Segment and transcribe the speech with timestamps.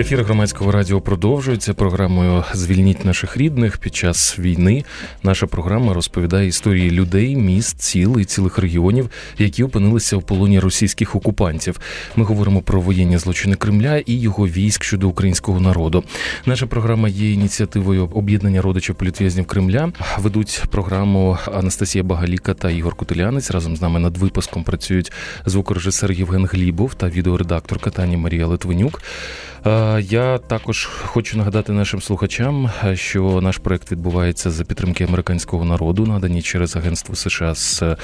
[0.00, 4.84] Ефір громадського радіо продовжується програмою Звільніть наших рідних під час війни.
[5.22, 11.16] Наша програма розповідає історії людей, міст, сіл і цілих регіонів, які опинилися в полоні російських
[11.16, 11.80] окупантів.
[12.16, 16.04] Ми говоримо про воєнні злочини Кремля і його військ щодо українського народу.
[16.46, 19.92] Наша програма є ініціативою об'єднання родичів політв'язнів Кремля.
[20.18, 23.50] Ведуть програму Анастасія Багаліка та Ігор Кутилянець.
[23.50, 25.12] Разом з нами над випуском працюють
[25.46, 29.02] звукорежисер Євген Глібов та відеоредакторка Тані Марія Литвинюк.
[30.00, 36.42] Я також хочу нагадати нашим слухачам, що наш проект відбувається за підтримки американського народу, надані
[36.42, 37.96] через Агентство США з е,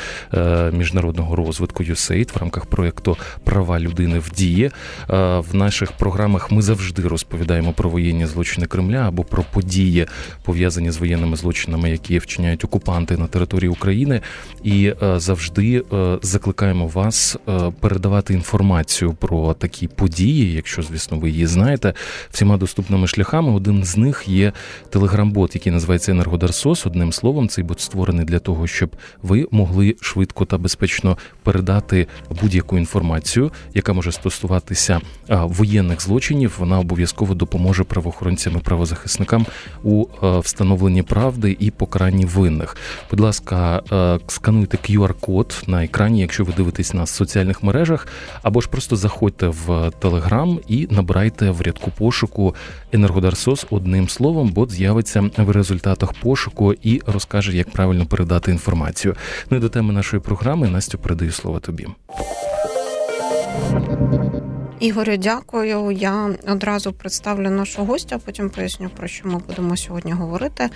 [0.73, 4.71] міжнародного розвитку USAID в рамках проекту Права людини в дії.
[5.09, 10.07] В наших програмах ми завжди розповідаємо про воєнні злочини Кремля або про події
[10.43, 14.21] пов'язані з воєнними злочинами, які вчиняють окупанти на території України,
[14.63, 17.37] і е, завжди е, закликаємо вас
[17.81, 21.93] передавати інформацію про такі події, якщо звісно ви її знаєте,
[22.31, 23.53] всіма доступними шляхами.
[23.53, 24.53] Один з них є
[24.91, 26.87] телеграм-бот, який називається Енергодарсос.
[26.87, 28.91] Одним словом, цей бот створений для того, щоб
[29.23, 32.07] ви могли швидко та безпечно передати
[32.43, 36.57] будь-яку інформацію, яка може стосуватися воєнних злочинів.
[36.59, 39.47] Вона обов'язково допоможе правоохоронцям і правозахисникам
[39.83, 42.77] у встановленні правди і покаранні винних.
[43.11, 43.83] Будь ласка,
[44.27, 48.09] скануйте QR-код на екрані, якщо ви дивитесь на соціальних мережах,
[48.43, 52.55] або ж просто заходьте в Телеграм і набирайте введете в рядку пошуку
[52.93, 59.15] енергодарсос одним словом, бот з'явиться в результатах пошуку і розкаже, як правильно передати інформацію.
[59.51, 61.87] Ну і до теми нашої програми Настю передаю слово тобі.
[64.81, 65.91] Ігорю, дякую.
[65.91, 70.71] Я одразу представлю нашого гостя, потім поясню, про що ми будемо сьогодні говорити.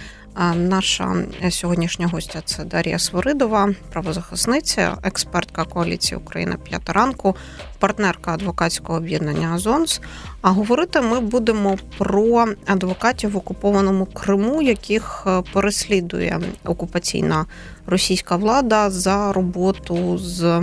[0.56, 1.16] Наша
[1.50, 7.36] сьогоднішня гостя це Дар'я Свиридова, правозахисниця, експертка коаліції Україна п'ята ранку,
[7.78, 10.00] партнерка адвокатського об'єднання Азонс.
[10.40, 17.46] А говорити ми будемо про адвокатів в окупованому Криму, яких е, переслідує окупаційна
[17.86, 20.62] російська влада за роботу з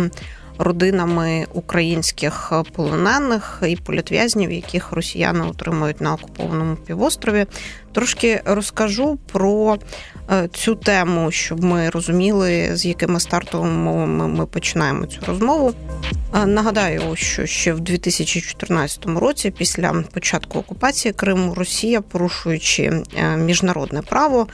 [0.57, 7.45] родинами українських полонених і політв'язнів, яких росіяни отримують на окупованому півострові.
[7.91, 9.77] Трошки розкажу про
[10.31, 15.73] е, цю тему, щоб ми розуміли, з якими стартовими мовами ми починаємо цю розмову.
[16.35, 24.01] Е, нагадаю, що ще в 2014 році, після початку окупації Криму, Росія, порушуючи е, міжнародне
[24.01, 24.47] право,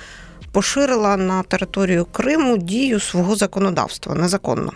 [0.51, 4.71] поширила на територію Криму дію свого законодавства незаконно.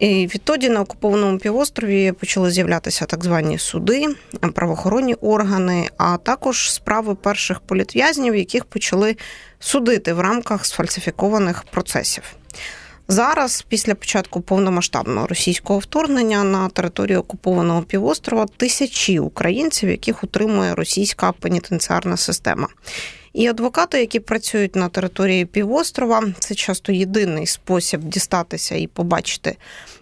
[0.00, 4.06] І Відтоді на окупованому півострові почали з'являтися так звані суди,
[4.54, 9.16] правоохоронні органи, а також справи перших політв'язнів, яких почали
[9.58, 12.22] судити в рамках сфальсифікованих процесів.
[13.08, 21.32] Зараз, після початку повномасштабного російського вторгнення на територію окупованого півострова, тисячі українців, яких утримує російська
[21.32, 22.68] пенітенціарна система.
[23.32, 29.56] І адвокати, які працюють на території півострова, це часто єдиний спосіб дістатися і побачити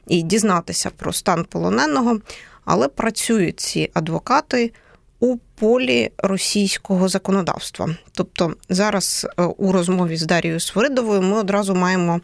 [0.07, 2.21] і дізнатися про стан полоненого,
[2.65, 4.73] але працюють ці адвокати
[5.21, 7.97] у полі російського законодавства.
[8.13, 12.21] Тобто зараз е, у розмові з Дарією Свиридовою ми одразу маємо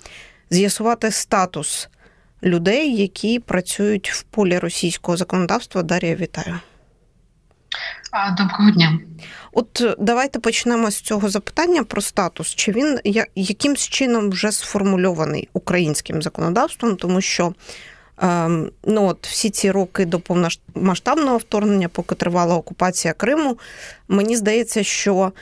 [0.50, 1.88] з'ясувати статус
[2.42, 5.82] людей, які працюють в полі російського законодавства.
[5.82, 6.60] Дарія, вітаю.
[8.38, 8.98] Доброго дня.
[9.52, 12.54] От е, давайте почнемо з цього запитання про статус.
[12.54, 12.98] Чи він
[13.34, 17.54] якимсь чином вже сформульований українським законодавством, тому що
[18.22, 23.58] ем, ну от всі ці роки до повномасштабного вторгнення, поки тривала окупація Криму,
[24.08, 25.32] мені здається, що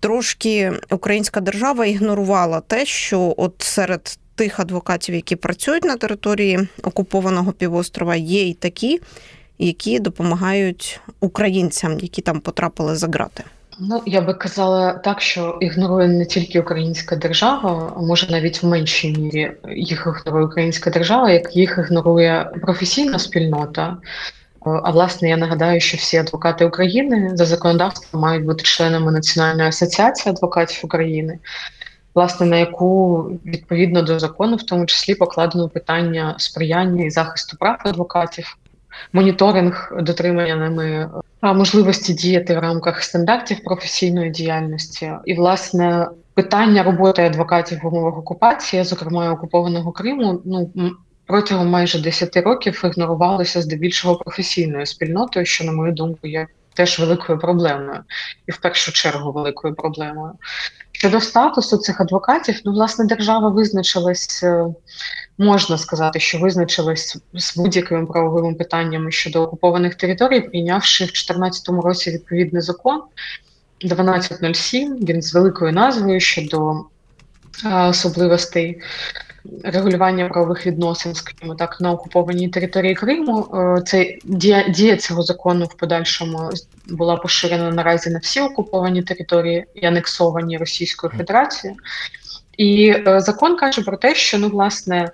[0.00, 7.52] трошки українська держава ігнорувала те, що от серед тих адвокатів, які працюють на території окупованого
[7.52, 9.00] півострова, є й такі
[9.66, 13.44] які допомагають українцям, які там потрапили за грати.
[13.78, 18.66] Ну, я би казала так, що ігнорує не тільки українська держава, а може навіть в
[18.66, 23.96] меншій мірі їх ігнорує українська держава, як їх ігнорує професійна спільнота.
[24.64, 30.32] А власне, я нагадаю, що всі адвокати України за законодавством мають бути членами Національної асоціації
[30.32, 31.38] адвокатів України,
[32.14, 37.76] власне, на яку відповідно до закону, в тому числі покладено питання сприяння і захисту прав
[37.84, 38.56] адвокатів
[39.12, 41.10] моніторинг дотримання ними
[41.42, 48.84] можливості діяти в рамках стандартів професійної діяльності, і власне питання роботи адвокатів в умовах окупації,
[48.84, 50.70] зокрема окупованого Криму, ну
[51.26, 57.38] протягом майже 10 років ігнорувалося здебільшого професійною спільнотою, що на мою думку є теж великою
[57.38, 58.00] проблемою,
[58.46, 60.32] і в першу чергу великою проблемою.
[60.92, 64.66] Щодо статусу цих адвокатів, ну, власне, держава визначилась, е,
[65.38, 72.10] можна сказати, що визначилась з будь-якими правовими питаннями щодо окупованих територій, прийнявши в 2014 році
[72.10, 73.02] відповідний закон
[73.84, 76.84] 1207, він з великою назвою щодо
[77.64, 78.82] особливостей
[79.64, 83.48] регулювання правових відносин, скажімо так, на окупованій території Криму.
[83.54, 86.50] Е, це дія, дія цього закону в подальшому
[86.88, 91.78] була поширена наразі на всі окуповані території і анексовані Російською Федерацією.
[92.56, 95.10] І е, закон каже про те, що ну власне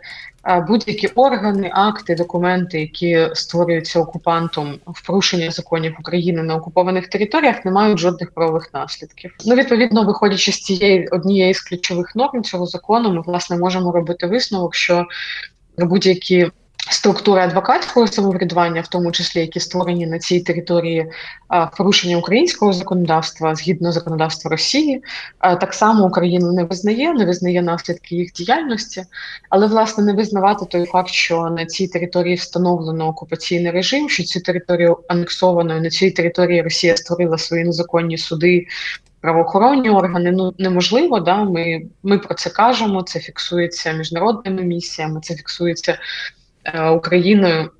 [0.56, 7.70] будь-які органи, акти, документи, які створюються окупантом в порушення законів України на окупованих територіях, не
[7.70, 9.34] мають жодних правових наслідків.
[9.46, 14.26] Ну відповідно, виходячи з цієї однієї з ключових норм цього закону, ми власне можемо робити
[14.26, 15.06] висновок, що
[15.78, 16.50] будь-які
[16.90, 21.06] структури адвокатського самоврядування, в тому числі які створені на цій території
[21.76, 25.02] порушення українського законодавства згідно законодавства Росії,
[25.40, 29.04] так само Україна не визнає, не визнає наслідки їх діяльності,
[29.50, 34.40] але власне не визнавати той факт, що на цій території встановлено окупаційний режим, що цю
[34.40, 38.66] територію анексовано, на цій території Росія створила свої незаконні суди.
[39.20, 43.02] Правоохоронні органи ну неможливо, да ми ми про це кажемо.
[43.02, 45.98] Це фіксується міжнародними місіями, це фіксується
[46.96, 47.70] Україною,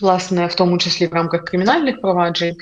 [0.00, 2.56] власне, в тому числі в рамках кримінальних проваджень,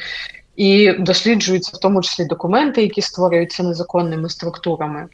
[0.56, 5.08] і досліджуються в тому числі документи, які створюються незаконними структурами.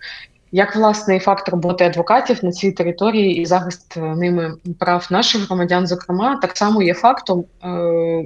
[0.52, 5.46] Як власне і факт роботи адвокатів на цій території і захист е, ними прав наших
[5.46, 7.68] громадян, зокрема, так само є фактом, е,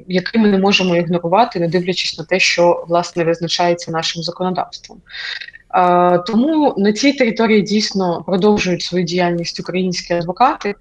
[0.08, 4.98] який ми не можемо ігнорувати, не дивлячись на те, що власне визначається нашим законодавством.
[5.74, 10.74] Е, тому на цій території дійсно продовжують свою діяльність українські адвокати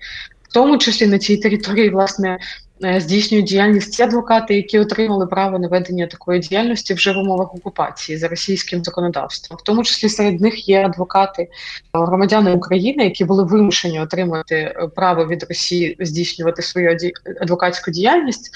[0.53, 2.39] тому числі на цій території власне
[2.83, 7.55] е, здійснюють діяльність ті адвокати, які отримали право на ведення такої діяльності вже в умовах
[7.55, 9.57] окупації за російським законодавством.
[9.61, 11.49] В тому числі серед них є адвокати, е,
[11.93, 16.97] громадяни України, які були вимушені отримати е, право від Росії здійснювати свою
[17.41, 18.51] адвокатську діяльність.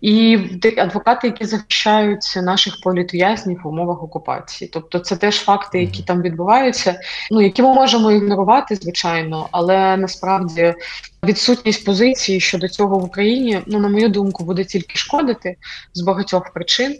[0.00, 0.38] І
[0.76, 7.00] адвокати, які захищають наших політв'язнів в умовах окупації, тобто це теж факти, які там відбуваються,
[7.30, 10.74] ну які ми можемо ігнорувати, звичайно, але насправді
[11.24, 15.56] відсутність позиції щодо цього в Україні, ну на мою думку, буде тільки шкодити
[15.94, 16.98] з багатьох причин.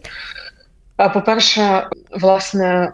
[1.14, 2.92] По перше, власне,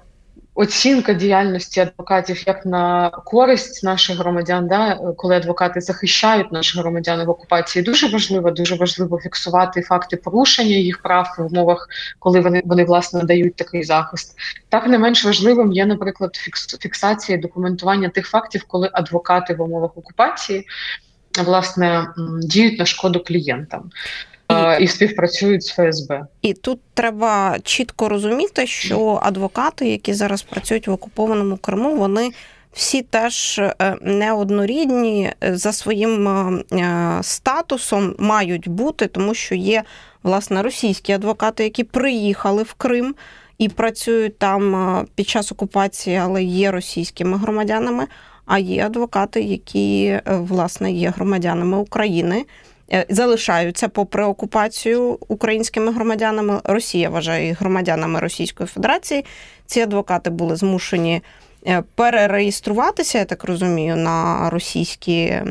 [0.55, 7.31] оцінка діяльності адвокатів як на користь наших громадян, да, коли адвокати захищають наших громадян в
[7.31, 12.85] окупації, дуже важливо, дуже важливо фіксувати факти порушення їх прав в умовах, коли вони вони
[12.85, 14.37] власне надають такий захист.
[14.69, 16.37] Так не менш важливим є, наприклад,
[16.81, 20.67] фіксація документування тих фактів, коли адвокати в умовах окупації
[21.45, 22.07] власне
[22.43, 23.91] діють на шкоду клієнтам
[24.81, 26.27] і співпрацюють з ФСБ.
[26.43, 32.31] І тут треба чітко розуміти, що адвокати, які зараз працюють в окупованому Криму, вони
[32.73, 39.83] всі теж е, неоднорідні за своїм е, статусом мають бути, тому що є
[40.23, 43.15] власне російські адвокати, які приїхали в Крим.
[43.59, 48.07] І працюють там е, під час окупації, але є російськими громадянами.
[48.47, 52.47] А є адвокати, які власне є громадянами України, Е,
[53.09, 56.61] залишаються попри окупацію українськими громадянами.
[56.65, 59.25] Росія вважає їх громадянами Російської Федерації.
[59.67, 61.23] Ці адвокати були змушені.
[61.67, 65.45] Е, перереєструватися, я так розумію, на російські е,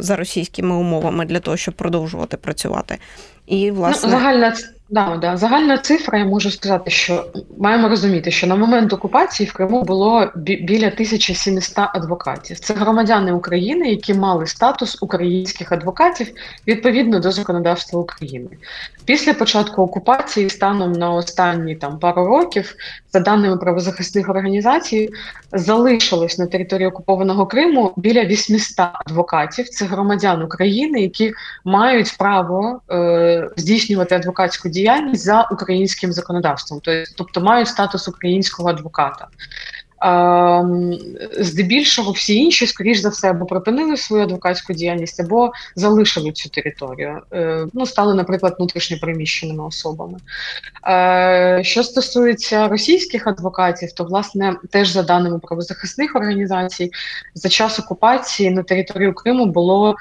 [0.00, 2.98] за російськими умовами для того, щоб продовжувати працювати.
[3.46, 4.56] І власне ну, загальна
[4.92, 7.26] Да, да, загальна цифра, я можу сказати, що
[7.58, 12.60] маємо розуміти, що на момент окупації в Криму було біля 1700 адвокатів.
[12.60, 16.26] Це громадяни України, які мали статус українських адвокатів
[16.66, 18.48] відповідно до законодавства України.
[19.04, 22.74] Після початку окупації, станом на останні там пару років,
[23.12, 25.10] за даними правозахисних організацій,
[25.52, 29.68] залишилось на території окупованого Криму біля 800 адвокатів.
[29.68, 31.32] Це громадян України, які
[31.64, 36.80] мають право е, здійснювати адвокатську діяльність діяльність за українським законодавством,
[37.16, 39.26] тобто мають статус українського адвоката.
[41.38, 47.20] Здебільшого всі інші, скоріш за все, або припинили свою адвокатську діяльність, або залишили цю територію.
[47.32, 50.18] Е, ну, стали, наприклад, внутрішньопереміщеними особами.
[50.88, 56.90] Е, що стосується російських адвокатів, то власне теж за даними правозахисних організацій,
[57.34, 59.96] за час окупації на територію Криму було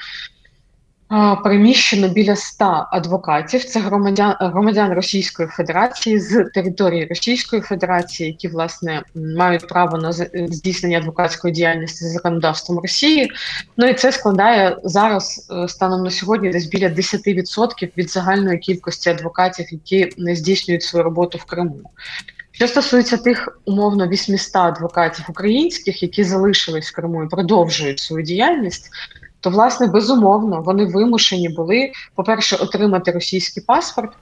[1.43, 3.63] переміщено біля 100 адвокатів.
[3.63, 10.97] Це громадян громадян Російської Федерації з території Російської Федерації, які власне мають право на здійснення
[10.97, 13.31] адвокатської діяльності за законодавством Росії.
[13.77, 19.09] Ну і це складає зараз е, станом на сьогодні десь біля 10% від загальної кількості
[19.09, 21.81] адвокатів, які не здійснюють свою роботу в Криму.
[22.51, 28.89] Що стосується тих умовно 800 адвокатів українських, які залишились в Криму і продовжують свою діяльність,
[29.39, 34.13] то власне безумовно вони вимушені були, по-перше, отримати російський паспорт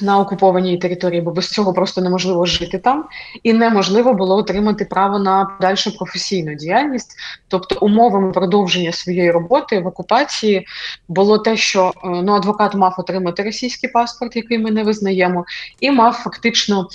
[0.00, 3.04] на окупованій території, бо без цього просто неможливо жити там,
[3.42, 7.16] і неможливо було отримати право на подальшу професійну діяльність.
[7.48, 10.66] Тобто, умовами продовження своєї роботи в окупації
[11.08, 15.44] було те, що е, ну адвокат мав отримати російський паспорт, який ми не визнаємо,
[15.80, 16.88] і мав фактично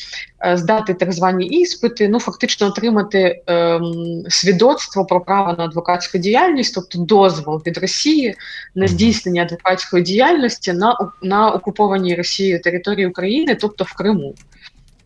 [0.46, 6.76] е, здати так звані іспити, ну фактично отримати ем, свідоцтво про право на адвокатську діяльність,
[6.76, 8.36] тобто дозвол від Росії
[8.76, 14.34] на здійснення адвокатської діяльності на на окупованій Росією території території України, тобто в Криму.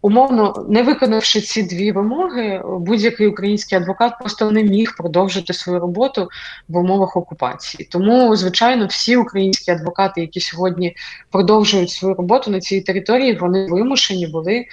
[0.04, 6.30] Умовно, не виконавши ці дві вимоги, будь-який український адвокат просто не міг продовжити свою роботу
[6.70, 7.88] в умовах окупації.
[7.92, 10.96] Тому, звичайно, всі українські адвокати, які сьогодні
[11.32, 14.66] продовжують свою роботу на цій території, вони вимушені були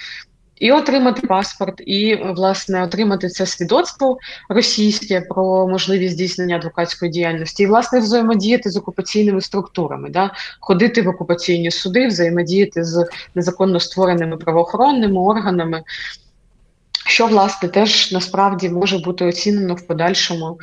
[0.59, 4.17] і отримати паспорт, і власне отримати це свідоцтво
[4.49, 11.07] російське про можливість здійснення адвокатської діяльності, і власне взаємодіяти з окупаційними структурами, да ходити в
[11.07, 15.83] окупаційні суди, взаємодіяти з незаконно створеними правоохоронними органами.
[17.05, 20.59] Що власне теж насправді може бути оцінено в подальшому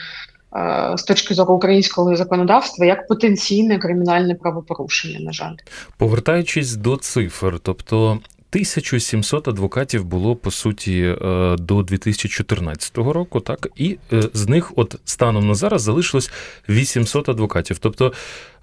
[0.57, 5.55] е, з точки зору українського законодавства як потенційне кримінальне правопорушення, на жаль,
[5.99, 13.99] повертаючись до цифр, тобто 1700 адвокатів було по суті е, до 2014 року, так і
[14.13, 16.31] е, з них, от станом на зараз, залишилось
[16.69, 17.79] 800 адвокатів.
[17.79, 18.13] Тобто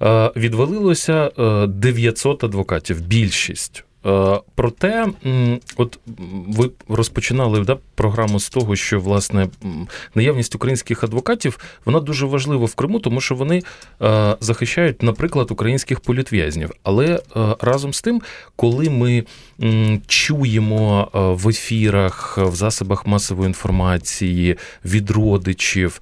[0.01, 1.31] е, відвалилося
[1.67, 3.83] 900 адвокатів, більшість.
[4.05, 5.07] Е, проте,
[5.77, 5.99] от
[6.47, 9.47] ви розпочинали да, програму з того, що власне
[10.15, 13.61] наявність українських адвокатів вона дуже важлива в Криму, тому що вони
[14.01, 16.71] е, захищають, наприклад, українських політв'язнів.
[16.83, 17.19] Але е,
[17.59, 18.21] разом з тим,
[18.55, 19.23] коли ми
[20.07, 26.01] чуємо в ефірах, в засобах масової інформації від родичів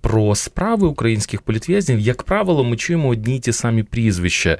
[0.00, 4.58] про справи українських політв'язнів, як правило, ми чуємо одні й ті самі прізвища.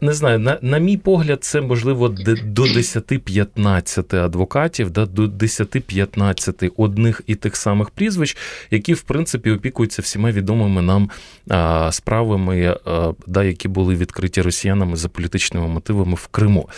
[0.00, 7.22] Не знаю, на, на мій погляд, це можливо до 10-15 адвокатів, да, до 10-15 одних
[7.26, 8.36] і тих самих прізвищ,
[8.70, 11.10] які в принципі опікуються всіма відомими нам
[11.92, 12.76] справами,
[13.26, 16.68] да, які були відкриті росіянами за політичними мотивами в Криму.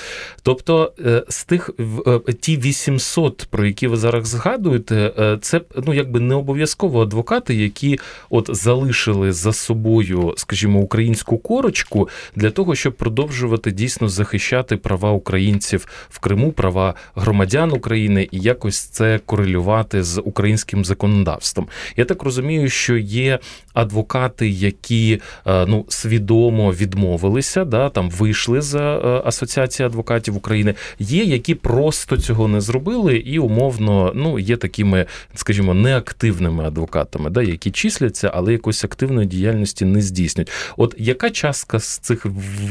[0.43, 1.71] Тобто е, з тих
[2.07, 7.55] е, ті 800, про які ви зараз згадуєте, е, це ну якби не обов'язково адвокати,
[7.55, 7.99] які
[8.31, 15.87] от залишили за собою, скажімо, українську корочку для того, щоб продовжувати дійсно захищати права українців
[16.09, 21.69] в Криму, права громадян України і якось це корелювати з українським законодавством.
[21.97, 23.39] Я так розумію, що є
[23.75, 30.75] адвокати, які е, ну свідомо відмовилися, да там вийшли з е, асоціації адвокатів України.
[30.99, 37.31] Є які просто цього не зробили, і умовно ну є такими, скажімо, неактивними адвокатами адвокатами,
[37.31, 40.51] да, які числяться, але якоїсь активної діяльності не здійснюють.
[40.77, 42.27] От яка частка з цих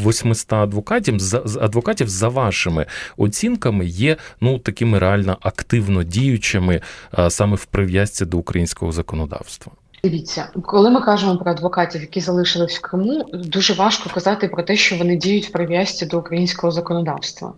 [0.06, 2.86] 800 адвокатів з адвокатів за вашими
[3.18, 6.82] оцінками є ну такими реально активно діючими
[7.30, 9.72] саме в прив'язці до українського законодавства?
[10.04, 14.76] Дивіться, коли ми кажемо про адвокатів, які залишились в Криму, дуже важко казати про те,
[14.76, 17.54] що вони діють в прив'язці до українського законодавства.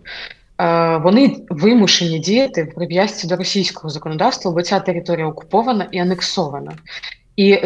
[1.02, 6.72] Вони вимушені діяти в прив'язці до російського законодавства, бо ця територія окупована і анексована.
[7.36, 7.58] І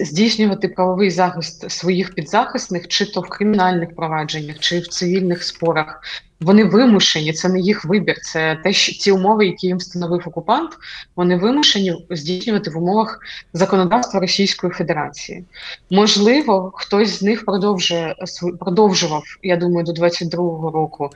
[0.00, 6.02] здійснювати правовий захист своїх підзахисних, чи то в кримінальних провадженнях, чи в цивільних спорах,
[6.40, 10.70] вони вимушені, це не їх вибір, це те, що ці умови, які їм встановив окупант,
[11.16, 13.20] вони вимушені здійснювати в умовах
[13.52, 15.44] законодавства Російської Федерації.
[15.90, 18.16] Можливо, хтось з них продовжує
[18.60, 21.10] продовжував, я думаю, до 22-го року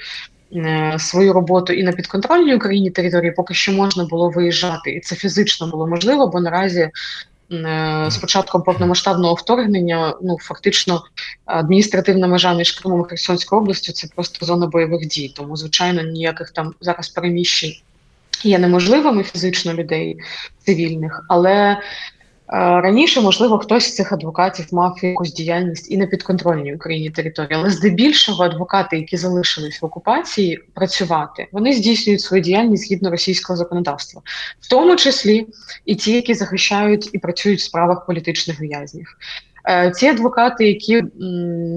[0.99, 5.67] свою роботу і на підконтрольній Україні території поки що можна було виїжджати, і це фізично
[5.67, 6.91] було можливо, бо наразі.
[7.53, 11.03] Е, з початком повномасштабного вторгнення, ну фактично
[11.45, 15.33] адміністративна межа між Кримом і Херсонською областю це просто зона бойових дій.
[15.37, 17.75] Тому, звичайно, ніяких там зараз переміщень
[18.45, 20.17] є неможливими фізично людей
[20.65, 21.81] цивільних, але
[22.49, 27.71] Раніше, можливо, хтось з цих адвокатів мав якусь діяльність і на підконтрольній Україні території, але
[27.71, 34.23] здебільшого адвокати, які залишились в окупації, працювати, вони здійснюють свою діяльність згідно російського законодавства,
[34.61, 35.47] в тому числі
[35.85, 39.17] і ті, які захищають і працюють в справах політичних в'язнів.
[39.69, 41.03] Е, ті адвокати, які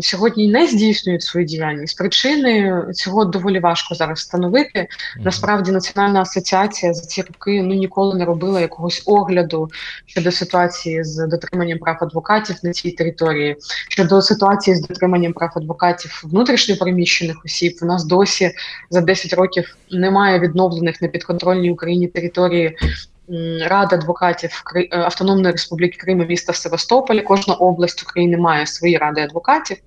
[0.02, 4.88] сьогодні не здійснюють свою діяльність, причини цього доволі важко зараз встановити.
[5.20, 9.70] Насправді, Національна асоціація за ці роки ну ніколи не робила якогось огляду
[10.06, 13.56] щодо ситуації з дотриманням прав адвокатів на цій території,
[13.90, 17.78] щодо ситуації з дотриманням прав адвокатів внутрішньопереміщених осіб.
[17.82, 18.52] У нас досі
[18.90, 22.78] за 10 років немає відновлених на підконтрольній Україні території
[23.62, 27.22] Рада адвокатів е, Автономної Республіки Крим міста Севастополя.
[27.22, 29.78] Кожна область України має свої ради адвокатів.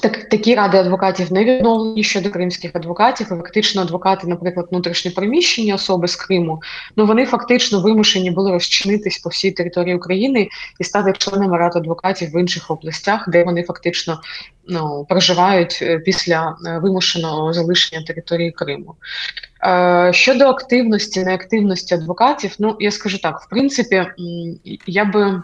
[0.00, 3.26] Так, такі ради адвокатів не відновлені щодо кримських адвокатів.
[3.26, 6.62] Фактично, адвокати, наприклад, внутрішньопереміщені особи з Криму,
[6.96, 10.48] ну вони фактично вимушені були розчинитись по всій території України
[10.80, 14.20] і стати членами рад адвокатів в інших областях, де вони фактично
[14.68, 18.94] ну, проживають е, після е, вимушеного залишення території Криму.
[19.64, 24.06] Е, Щодо активності, неактивності адвокатів, ну я скажу так: в принципі,
[24.86, 25.42] я би.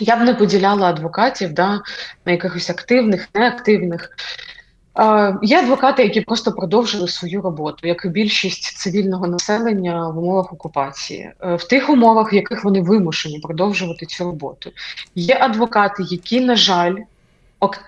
[0.00, 1.80] Я б не поділяла адвокатів да,
[2.26, 4.10] на якихось активних, неактивних.
[4.98, 10.52] Е, Є адвокати, які просто продовжили свою роботу, як і більшість цивільного населення в умовах
[10.52, 14.70] окупації, е, в тих умовах, в яких вони вимушені продовжувати цю роботу.
[15.14, 16.96] Є адвокати, які, на жаль,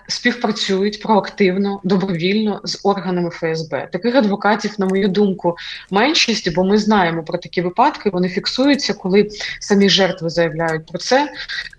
[0.09, 3.89] співпрацюють проактивно, добровільно з органами ФСБ.
[3.93, 5.57] Таких адвокатів, на мою думку,
[5.91, 8.11] меншість, бо ми знаємо про такі випадки.
[8.11, 9.29] Вони фіксуються, коли
[9.61, 11.29] самі жертви заявляють про це.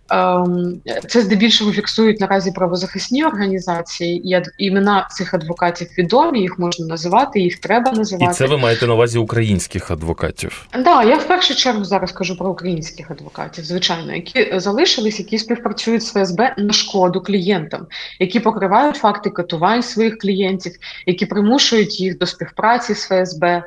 [0.09, 7.39] Ем, це здебільшого фіксують наразі правозахисні організації, і імена цих адвокатів відомі, їх можна називати,
[7.39, 8.31] їх треба називати.
[8.31, 10.67] І це ви маєте на увазі українських адвокатів?
[10.69, 15.37] Так, да, я в першу чергу зараз кажу про українських адвокатів, звичайно, які залишились, які
[15.37, 17.87] співпрацюють з ФСБ на шкоду клієнтам,
[18.19, 23.63] які покривають факти катувань своїх клієнтів, які примушують їх до співпраці з ФСБ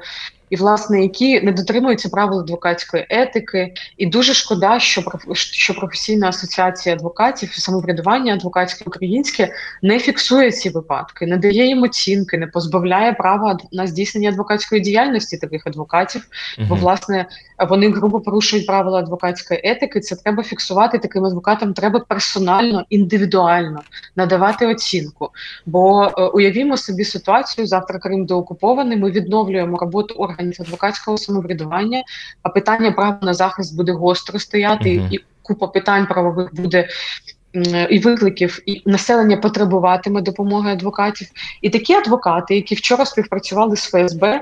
[0.50, 6.94] і власне які не дотримуються правил адвокатської етики, і дуже шкода, що що професійна асоціація
[6.94, 9.52] адвокатів самоврядування адвокатське українське
[9.82, 15.38] не фіксує ці випадки, не дає їм оцінки, не позбавляє права на здійснення адвокатської діяльності
[15.38, 16.26] таких адвокатів,
[16.68, 17.26] бо власне
[17.68, 20.00] вони грубо порушують правила адвокатської етики.
[20.00, 21.74] Це треба фіксувати таким адвокатам.
[21.74, 23.80] Треба персонально, індивідуально
[24.16, 25.30] надавати оцінку.
[25.66, 28.98] Бо е, уявімо собі ситуацію завтра Крим доокупований.
[28.98, 32.02] Ми відновлюємо роботу органів адвокатського самоврядування,
[32.42, 36.88] а питання права на захист буде гостро стояти, uh і купа питань правових буде
[37.90, 41.28] і викликів, і населення потребуватиме допомоги адвокатів.
[41.62, 44.40] І такі адвокати, які вчора співпрацювали з ФСБ,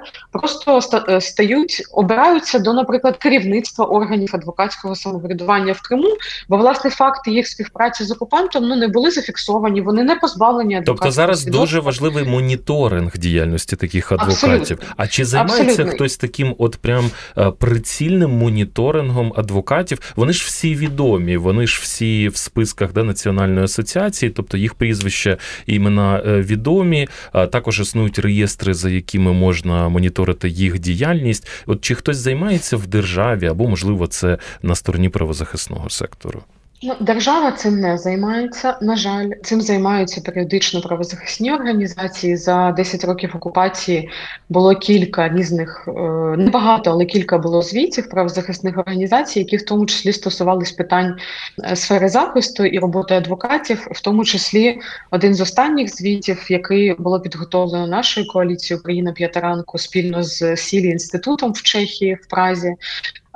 [0.64, 6.08] просто е, стають, обираються до, наприклад, керівництва органів адвокатського самоврядування в Криму,
[6.48, 10.96] бо власне факти їх співпраці з окупантом ну не були зафіксовані, вони не позбавлені адвокатського
[10.98, 14.52] Тобто зараз дуже важливий моніторинг діяльності таких адвокатів.
[14.52, 14.86] Абсолютно.
[14.96, 15.92] А чи займається Абсолютно.
[15.92, 20.12] хтось таким, от прям е, прицільним моніторингом адвокатів?
[20.16, 25.36] Вони ж всі відомі, вони ж всі в списках да, Національної асоціації, тобто їх прізвища
[25.66, 27.08] і імена е, відомі.
[27.32, 31.48] Також існують реєстри, за якими можна моніторити їх діяльність.
[31.66, 36.42] От чи хтось займається в державі або, можливо, це на стороні правозахисного сектору?
[36.82, 38.78] Ну, держава цим не займається.
[38.82, 42.36] На жаль, цим займаються періодично правозахисні організації.
[42.36, 44.10] За 10 років окупації
[44.48, 46.00] було кілька різних, е,
[46.36, 51.16] небагато, але кілька було звітів правозахисних організацій, які в тому числі стосувались питань
[51.64, 54.78] е, сфери захисту і роботи адвокатів, в тому числі
[55.10, 61.52] один з останніх звітів, який було підготовлено нашою коаліцією Україна п'ятаранку спільно з Сілі інститутом
[61.52, 62.74] в Чехії в Празі.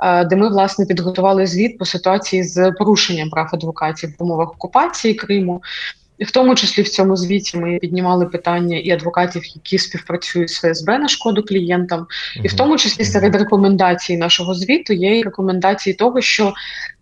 [0.01, 5.13] Е, де ми власне підготували звіт по ситуації з порушенням прав адвокатів в умовах окупації
[5.13, 5.61] Криму.
[6.21, 10.59] І в тому числі в цьому звіті ми піднімали питання і адвокатів, які співпрацюють з
[10.59, 12.07] ФСБ на шкоду клієнтам,
[12.43, 16.53] і в тому числі серед рекомендацій нашого звіту є і рекомендації того, що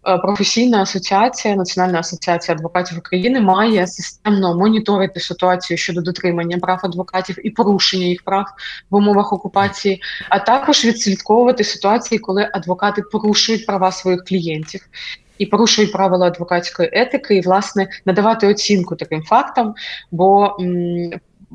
[0.07, 7.47] Е, професійна асоціація, Національна асоціація адвокатів України має системно моніторити ситуацію щодо дотримання прав адвокатів
[7.47, 8.45] і порушення їх прав
[8.89, 14.81] в умовах окупації, а також відслідковувати ситуації, коли адвокати порушують права своїх клієнтів.
[15.39, 19.75] І порушують правила адвокатської етики, і власне надавати оцінку таким фактам,
[20.11, 20.57] бо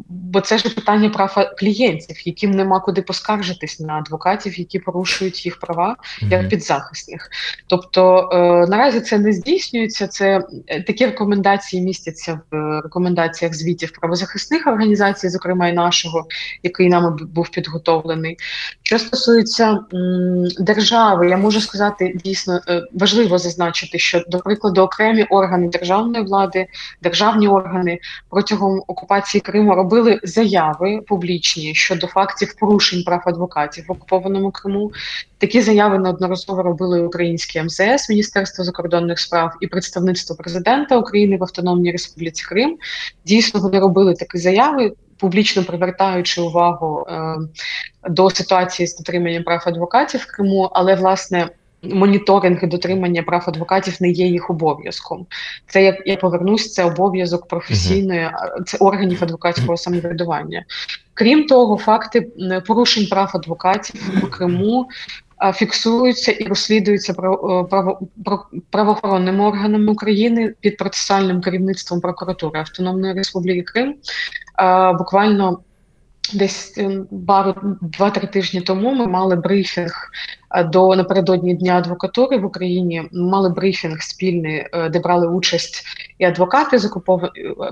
[0.09, 5.61] Бо це ж питання прав клієнтів, яким нема куди поскаржитись на адвокатів, які порушують їх
[5.61, 7.31] права як підзахисних.
[7.67, 10.07] Тобто е, наразі це не здійснюється.
[10.07, 16.27] Це е, такі рекомендації містяться в рекомендаціях звітів правозахисних організацій, зокрема і нашого,
[16.63, 18.37] який нами був підготовлений.
[18.83, 25.23] Що стосується м, держави, я можу сказати дійсно е, важливо зазначити, що до прикладу окремі
[25.23, 26.67] органи державної влади,
[27.03, 27.99] державні органи
[28.31, 34.93] протягом окупації Криму робили заяви публічні щодо фактів порушень прав адвокатів в окупованому Криму.
[35.39, 41.93] Такі заяви неодноразово робили українські МЗС, Міністерство закордонних справ і представництво президента України в Автономній
[41.93, 42.79] Республіці Крим.
[43.27, 44.93] Дійсно, вони робили такі заяви.
[45.19, 47.37] Публічно привертаючи увагу е,
[48.11, 51.49] до ситуації з дотриманням прав адвокатів в Криму, але власне
[51.93, 55.27] моніторинг і дотримання прав адвокатів не є їх обов'язком.
[55.67, 58.31] Це як я повернусь, це обов'язок професійної
[58.67, 60.65] це органів адвокатського самоврядування.
[61.15, 62.29] Крім того, факти
[62.67, 64.89] порушень прав адвокатів у Криму.
[65.55, 67.15] Фіксуються і розслідуються е,
[67.71, 68.01] право,
[68.71, 73.95] правоохоронними органами України під процесуальним керівництвом прокуратури Автономної Республіки Крим.
[74.99, 75.59] Буквально
[76.33, 76.79] десь
[77.27, 80.11] пару два-три тижні тому ми мали брифінг
[80.63, 85.85] до напередодні дня адвокатури в Україні мали брифінг спільний, е, де брали участь
[86.19, 87.23] і адвокати з окупов...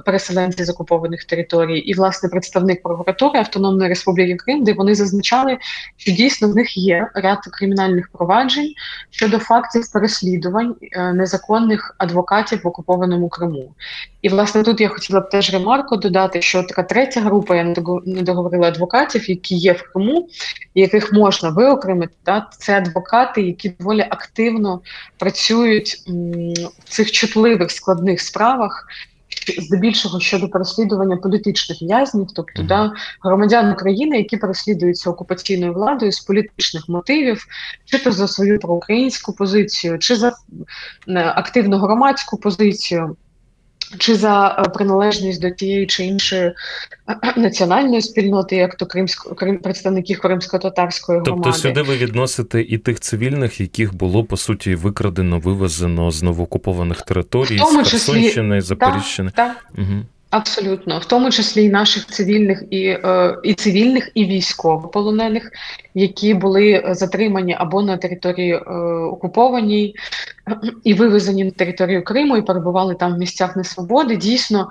[0.06, 5.58] переселенці з окупованих територій, і власне представник прокуратури Автономної Республіки Крим, де вони зазначали,
[5.96, 8.72] що дійсно в них є ряд кримінальних проваджень
[9.10, 13.74] щодо фактів переслідувань е, незаконних адвокатів в окупованому Криму.
[14.22, 17.74] І власне тут я хотіла б теж ремарку додати, що така третя група, я
[18.06, 20.28] не договорила адвокатів, які є в Криму,
[20.74, 24.80] яких можна виокремити, да, це це адвокати, які доволі активно
[25.18, 25.96] працюють
[26.84, 28.86] в цих чутливих складних справах.
[29.58, 36.88] Здебільшого щодо переслідування політичних в'язнів, тобто да, громадян України, які переслідуються окупаційною владою з політичних
[36.88, 37.46] мотивів,
[37.84, 40.32] чи то за свою проукраїнську позицію, чи за
[41.16, 43.16] активну громадську позицію
[43.98, 46.54] чи за е, приналежність до тієї чи іншої е,
[47.36, 51.50] національної спільноти, як то кримсько крим представників кримсько-татарської тобто громади.
[51.52, 57.02] Тобто сюди ви відносите і тих цивільних, яких було по суті викрадено, вивезено з новоокупованих
[57.02, 59.30] територій, з Херсонщини, Запоріжжини.
[59.36, 59.64] Так, так.
[59.78, 60.02] Угу.
[60.32, 65.50] Абсолютно, в тому числі і наших цивільних і е, і цивільних, і військовополонених,
[65.94, 68.60] які були затримані або на території е,
[69.10, 69.94] окупованій,
[70.84, 74.16] і вивезені на територію Криму, і перебували там в місцях несвободи.
[74.16, 74.68] Дійсно,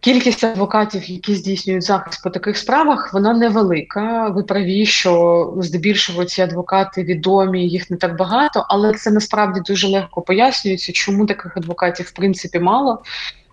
[0.00, 4.28] кількість адвокатів, які здійснюють захист по таких справах, вона невелика.
[4.28, 9.88] Ви праві, що здебільшого ці адвокати відомі, їх не так багато, але це насправді дуже
[9.88, 13.02] легко пояснюється, чому таких адвокатів в принципі мало.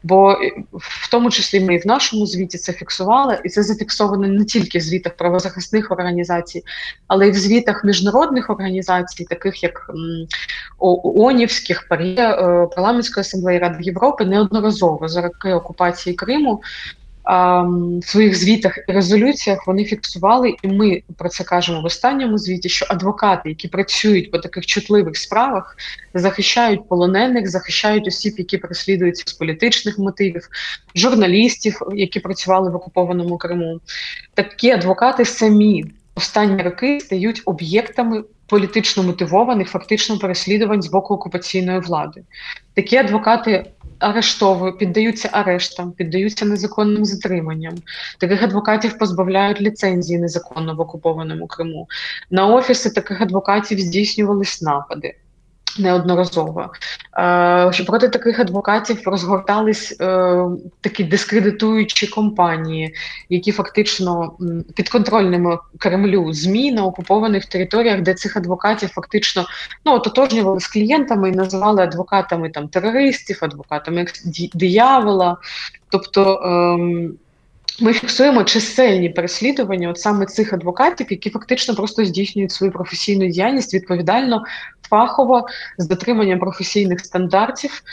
[0.04, 4.28] Бо е, в тому числі ми і в нашому звіті це фіксували, і це зафіксовано
[4.28, 6.64] не тільки в звітах правозахисних організацій,
[7.08, 9.92] але й в звітах міжнародних організацій, таких як
[10.80, 16.62] ООНівських, е, парламентської асамблеї Ради Європи, неодноразово за роки окупації Криму
[17.26, 22.70] в своїх звітах і резолюціях вони фіксували, і ми про це кажемо в останньому звіті,
[22.70, 25.78] що адвокати, які працюють по таких чутливих справах,
[26.14, 30.50] захищають полонених, захищають осіб, які переслідуються з політичних мотивів,
[30.96, 33.80] журналістів, які працювали в окупованому Криму.
[34.34, 42.24] Такі адвокати самі останні роки стають об'єктами політично мотивованих, фактично переслідувань з боку окупаційної влади.
[42.74, 43.66] Такі адвокати
[44.02, 47.76] арештовують, піддаються арештам, піддаються незаконним затриманням.
[48.18, 51.88] Таких адвокатів позбавляють ліцензії незаконно в окупованому Криму.
[52.30, 55.16] На офіси таких адвокатів здійснювались напади
[55.80, 56.72] неодноразово.
[57.18, 60.44] Е, проти таких адвокатів розгортались е,
[60.82, 62.96] такі дискредитуючі компанії,
[63.30, 64.34] які фактично
[64.76, 69.46] підконтрольними Кремлю змі на окупованих територіях, де цих адвокатів фактично
[69.86, 74.06] ну, ототожнювали з клієнтами і називали адвокатами там терористів, адвокатами
[74.54, 75.38] диявола.
[75.90, 76.34] Тобто.
[76.34, 77.21] Е,
[77.80, 83.74] ми фіксуємо чисельні переслідування от саме цих адвокатів, які фактично просто здійснюють свою професійну діяльність
[83.74, 84.44] відповідально,
[84.90, 85.46] фахово,
[85.78, 87.84] з дотриманням професійних стандартів.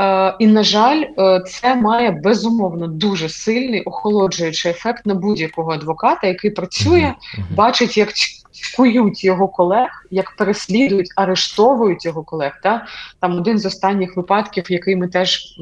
[0.00, 6.26] Е, і, на жаль, е, це має безумовно дуже сильний охолоджуючий ефект на будь-якого адвоката,
[6.26, 7.14] який працює,
[7.50, 8.12] бачить, як
[8.52, 12.60] чкують його колег, як переслідують, арештовують його колег.
[12.62, 12.86] Та?
[13.20, 15.56] Там один з останніх випадків, який ми теж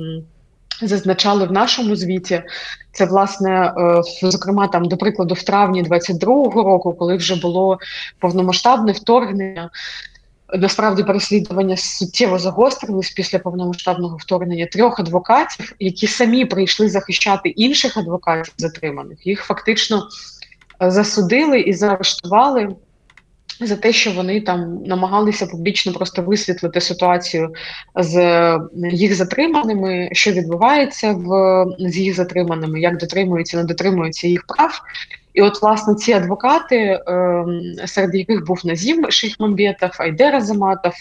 [0.82, 2.42] зазначали в нашому звіті.
[2.92, 7.78] Це власне, е, зокрема, там, до прикладу, в травні 22-го року, коли вже було
[8.18, 9.70] повномасштабне вторгнення.
[10.54, 18.54] Насправді переслідування суттєво загострились після повномасштабного вторгнення трьох адвокатів, які самі прийшли захищати інших адвокатів
[18.56, 19.26] затриманих.
[19.26, 20.08] Їх фактично
[20.82, 22.76] е, засудили і заарештували
[23.60, 27.54] за те, що вони там намагалися публічно просто висвітлити ситуацію
[27.96, 28.58] з
[28.92, 34.80] їх затриманими, що відбувається в з їх затриманими, як дотримуються, не дотримуються їх прав.
[35.38, 40.92] І от, власне, ці адвокати, ем, серед яких був Назім Шейхмамбетов, Айдера Заматов,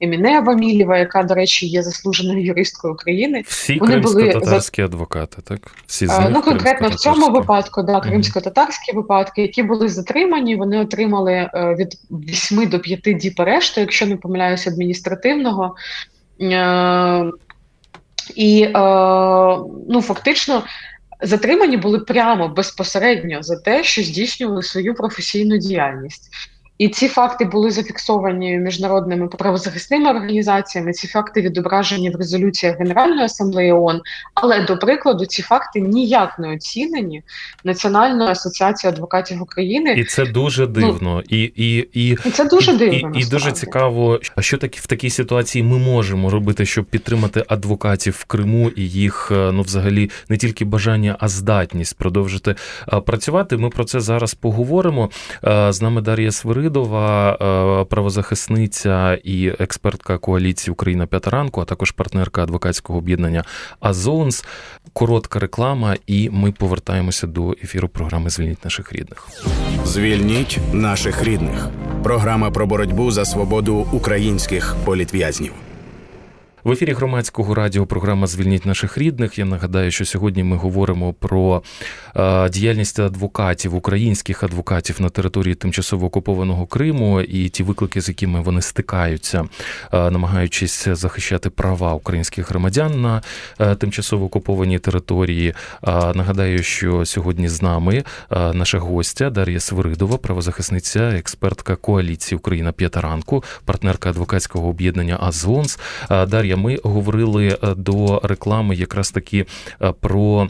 [0.00, 3.42] Емінея Вамілєва, яка, до речі, є заслуженою юристкою України.
[3.46, 5.58] Всі вони кримсько-татарські адвокати, так?
[5.86, 10.80] Всі з них Ну, конкретно в цьому випадку, да, кримсько-татарські випадки, які були затримані, вони
[10.80, 15.74] отримали е, від 8 до 5 діб арешту, якщо не помиляюся, адміністративного.
[16.40, 17.24] Е,
[18.34, 18.70] і е,
[19.88, 20.62] ну, фактично
[21.22, 26.30] затримані були прямо безпосередньо за те, що здійснювали свою професійну діяльність.
[26.78, 30.92] І ці факти були зафіксовані міжнародними правозахисними організаціями.
[30.92, 34.00] Ці факти відображені в резолюціях Генеральної асамблеї ООН,
[34.34, 37.22] але до прикладу ці факти ніяк не оцінені
[37.64, 40.98] Національною асоціацією адвокатів України, і це дуже ну, дивно.
[41.00, 43.12] Ну, і, і, і, і це дуже і, дивно.
[43.14, 47.44] І, і дуже цікаво, а що такі в такій ситуації ми можемо робити, щоб підтримати
[47.48, 52.54] адвокатів в Криму і їх е, ну, взагалі не тільки бажання, а здатність продовжити
[52.92, 53.56] е, працювати.
[53.56, 55.10] Ми про це зараз поговоримо.
[55.44, 56.65] Е, з нами Дар'я Свири.
[56.66, 57.32] Свиридова,
[57.80, 63.44] е, правозахисниця і експертка коаліції Україна п'ята ранку, а також партнерка адвокатського об'єднання
[63.80, 64.44] Азонс.
[64.92, 69.28] Коротка реклама, і ми повертаємося до ефіру програми Звільніть наших рідних.
[69.84, 71.68] Звільніть наших рідних.
[72.02, 75.52] Програма про боротьбу за свободу українських політв'язнів.
[76.66, 79.38] В ефірі громадського радіо програма Звільніть наших рідних.
[79.38, 81.62] Я нагадаю, що сьогодні ми говоримо про
[82.16, 88.40] е, діяльність адвокатів, українських адвокатів на території тимчасово окупованого Криму і ті виклики, з якими
[88.40, 89.44] вони стикаються,
[89.92, 93.22] е, намагаючись захищати права українських громадян на
[93.60, 95.54] е, тимчасово окупованій території.
[96.14, 103.44] Нагадаю, що сьогодні з нами наша гостя Дар'я Свиридова, правозахисниця, експертка коаліції Україна П'ята ранку,
[103.64, 105.78] партнерка адвокатського об'єднання Азонс.
[106.10, 109.44] Дар'я ми говорили е, до реклами якраз таки
[109.82, 110.48] е, про.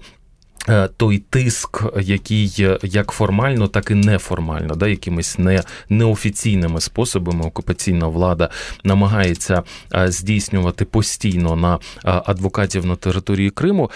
[0.68, 8.06] Е, той тиск, який як формально, так і неформально, да, якимись не неофіційними способами окупаційна
[8.06, 8.50] влада
[8.84, 9.62] намагається
[9.94, 13.90] здійснювати постійно на адвокатів на території Криму.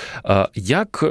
[0.55, 1.05] Як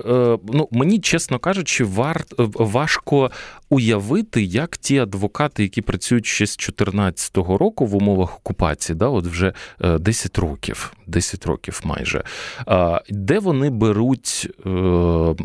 [0.54, 3.32] ну мені чесно кажучи, вар важко
[3.70, 9.28] уявити, як ті адвокати, які працюють ще з 2014 року в умовах окупації, да, от
[9.28, 9.54] вже
[10.00, 12.24] 10 е, років, 10 років майже,
[13.10, 14.70] де вони беруть е,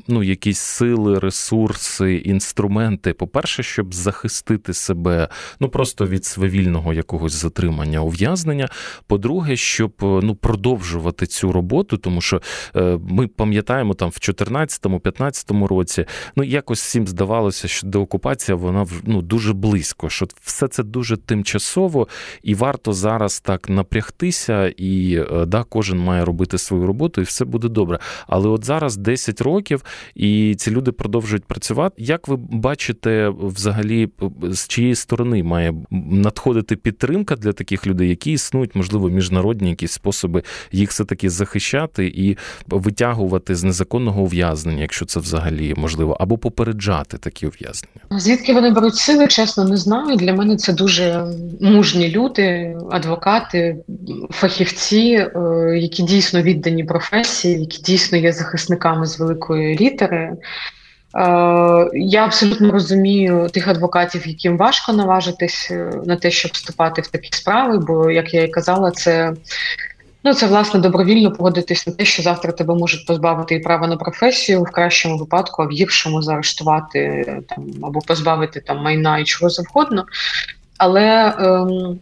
[0.09, 5.29] ну, якісь сили, ресурси, інструменти, по-перше, щоб захистити себе
[5.61, 8.69] ну просто від свавільного якогось затримання ув'язнення.
[9.07, 12.43] По-друге, щоб ну продовжувати цю роботу, тому що
[12.77, 16.05] е, ми пам'ятаємо там в 2014-2015 році,
[16.37, 21.17] ну якось всім здавалося, що до окупація вона ну, дуже близько, що все це дуже
[21.17, 22.09] тимчасово,
[22.43, 27.45] і варто зараз так напрягтися, і е, да, кожен має робити свою роботу, і все
[27.45, 27.99] буде добре.
[28.27, 29.85] Але от зараз 10 років,
[30.15, 31.95] і ці люди продовжують працювати.
[31.99, 34.09] Як ви бачите, взагалі
[34.43, 35.75] з чиєї сторони має
[36.11, 42.07] надходити підтримка для таких людей, які існують, можливо, міжнародні якісь способи їх все таки захищати
[42.07, 48.01] і витягувати з незаконного ув'язнення, якщо це взагалі можливо, або попереджати такі ув'язнення?
[48.11, 50.17] Звідки вони беруть сили, чесно не знаю.
[50.17, 51.27] Для мене це дуже
[51.61, 53.77] мужні люди, адвокати,
[54.31, 55.39] фахівці, е,
[55.79, 60.19] які дійсно віддані професії, які дійсно є захисниками з великої літери.
[60.27, 60.37] Е,
[61.95, 67.29] я абсолютно розумію тих адвокатів, яким важко наважитись е, на те, щоб вступати в такі
[67.33, 69.33] справи, бо, як я і казала, це
[70.27, 73.97] Ну, це власне добровільно погодитись на те, що завтра тебе можуть позбавити і права на
[73.97, 79.51] професію в кращому випадку, а в гіршому заарештувати там або позбавити там майна і чого
[79.51, 80.05] завгодно.
[80.79, 81.99] Але ем,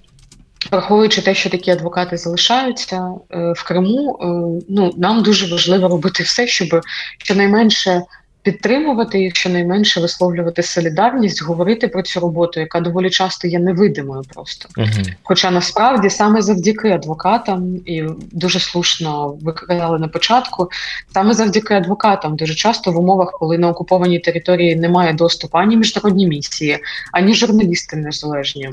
[0.71, 4.27] враховуючи те, що такі адвокати залишаються е, в Криму, е,
[4.69, 6.81] ну нам дуже важливо робити все, щоб
[7.19, 8.03] щонайменше
[8.43, 14.69] підтримувати їх щонайменше висловлювати солідарність, говорити про цю роботу, яка доволі часто є невидимою просто.
[14.77, 15.15] Uh-huh.
[15.23, 20.71] Хоча насправді саме завдяки адвокатам, і дуже слушно ви казали на початку,
[21.15, 26.27] саме завдяки адвокатам дуже часто в умовах, коли на окупованій території немає доступу ані міжнародні
[26.27, 26.79] місії,
[27.13, 28.71] ані журналісти незалежні,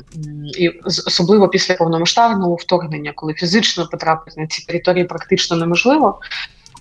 [0.58, 6.20] і особливо після повномасштабного вторгнення, коли фізично потрапити на ці території практично неможливо.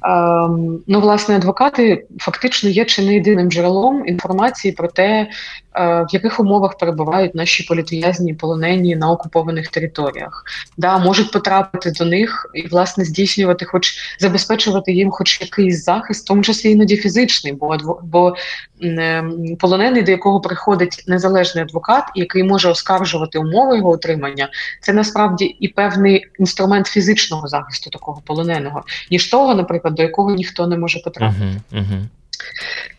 [0.04, 5.28] Ем, ну, власне, адвокати фактично є чи не єдиним джерелом інформації про те,
[5.76, 10.44] Е, в яких умовах перебувають наші політв'язні полонені на окупованих територіях,
[10.78, 16.28] да можуть потрапити до них і власне здійснювати, хоч забезпечувати їм, хоч якийсь захист, в
[16.28, 18.36] тому числі іноді фізичний, бо бо
[18.82, 24.50] ем, полонений, до якого приходить незалежний адвокат, який може оскаржувати умови його отримання,
[24.82, 30.68] це насправді і певний інструмент фізичного захисту такого полоненого, ніж того, наприклад, до якого ніхто
[30.68, 31.62] не може потрапити.
[31.74, 32.04] Uh-huh, uh-huh.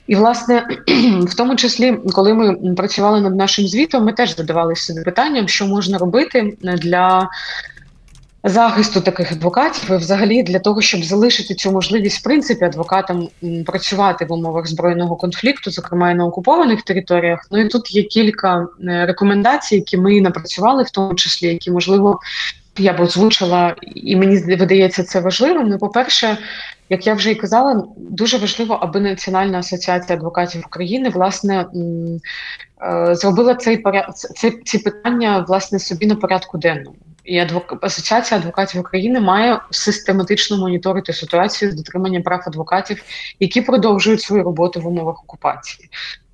[0.06, 0.66] І, власне,
[1.20, 5.66] в тому числі, коли ми працювали над нашим звітом, ми теж задавалися собі питанням, що
[5.66, 7.28] можна робити для
[8.44, 13.28] захисту таких адвокатів, і взагалі для того, щоб залишити цю можливість в принципі адвокатам
[13.66, 17.46] працювати в умовах збройного конфлікту, зокрема і на окупованих територіях.
[17.50, 22.20] Ну і тут є кілька е, рекомендацій, які ми напрацювали, в тому числі які можливо.
[22.78, 25.68] Я б озвучила, і мені видається це важливим.
[25.68, 26.38] Ну, по-перше,
[26.88, 31.66] як я вже і казала, дуже важливо, аби Національна асоціація адвокатів України власне
[32.82, 33.82] е, зробила цей
[34.64, 36.96] ці питання власне собі на порядку денному.
[37.24, 37.78] І адвок...
[37.84, 43.02] Асоціація адвокатів України має систематично моніторити ситуацію з дотриманням прав адвокатів,
[43.40, 45.88] які продовжують свою роботу в умовах окупації,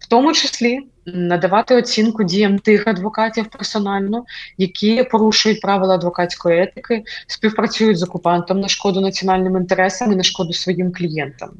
[0.07, 4.25] в тому числі надавати оцінку діям тих адвокатів персонально,
[4.59, 10.53] які порушують правила адвокатської етики, співпрацюють з окупантом на шкоду національним інтересам і на шкоду
[10.53, 11.51] своїм клієнтам.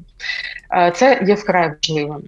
[0.71, 2.23] Е, це є вкрай важливим.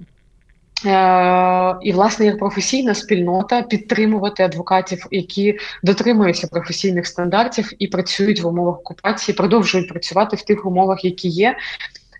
[0.85, 8.47] Е, і, власне, як професійна спільнота підтримувати адвокатів, які дотримуються професійних стандартів і працюють в
[8.47, 11.55] умовах окупації, продовжують працювати в тих умовах, які є.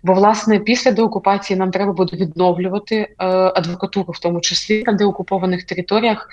[0.02, 5.64] Бо, власне, після деокупації нам треба буде відновлювати е, адвокатуру, в тому числі на деокупованих
[5.64, 6.28] територіях,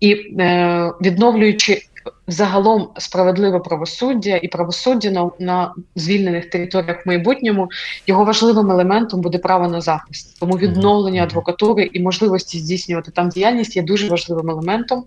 [0.00, 1.82] і е, відновлюючи
[2.26, 7.68] загалом справедливе правосуддя і правосуддя на, на звільнених територіях в майбутньому
[8.06, 10.40] його важливим елементом буде право на захист.
[10.40, 15.04] Тому відновлення адвокатури і можливості здійснювати там діяльність є дуже важливим елементом.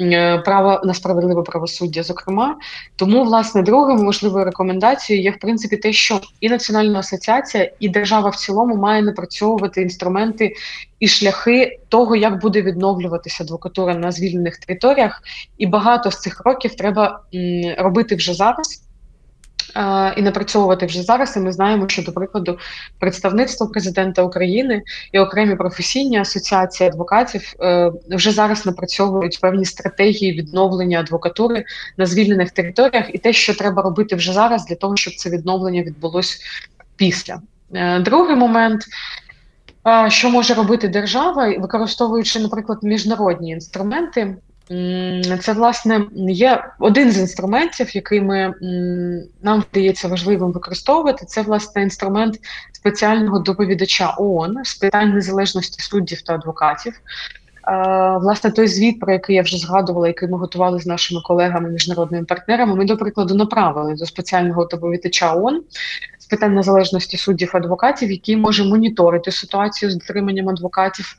[0.00, 2.56] Е, право на справедливе правосуддя, зокрема,
[2.96, 8.30] тому власне другою можливою рекомендацією є в принципі те, що і національна асоціація, і держава
[8.30, 10.54] в цілому має напрацьовувати інструменти
[11.00, 15.22] і шляхи того, як буде відновлюватися адвокатура на звільнених територіях,
[15.58, 17.20] і багато з цих кроків треба
[17.78, 18.85] робити вже зараз
[20.16, 21.36] і напрацьовувати вже зараз.
[21.36, 22.58] І ми знаємо, що до прикладу
[22.98, 31.00] представництво президента України і окремі професійні асоціації адвокатів е, вже зараз напрацьовують певні стратегії відновлення
[31.00, 31.64] адвокатури
[31.96, 35.82] на звільнених територіях, і те, що треба робити вже зараз, для того, щоб це відновлення
[35.82, 36.40] відбулось
[36.96, 37.40] після.
[37.74, 38.82] Е, другий момент.
[40.08, 44.36] Що може робити держава, використовуючи, наприклад, міжнародні інструменти,
[45.40, 48.54] це власне є один з інструментів, який ми
[49.42, 51.26] нам вдається важливим використовувати.
[51.26, 52.40] Це власне інструмент
[52.72, 57.00] спеціального доповідача ООН з питань незалежності суддів та адвокатів.
[58.20, 62.24] Власне, той звіт, про який я вже згадувала, який ми готували з нашими колегами, міжнародними
[62.24, 65.62] партнерами, ми до прикладу направили до спеціального доповідача ООН
[66.18, 71.16] з питань незалежності суддів адвокатів, який може моніторити ситуацію з дотриманням адвокатів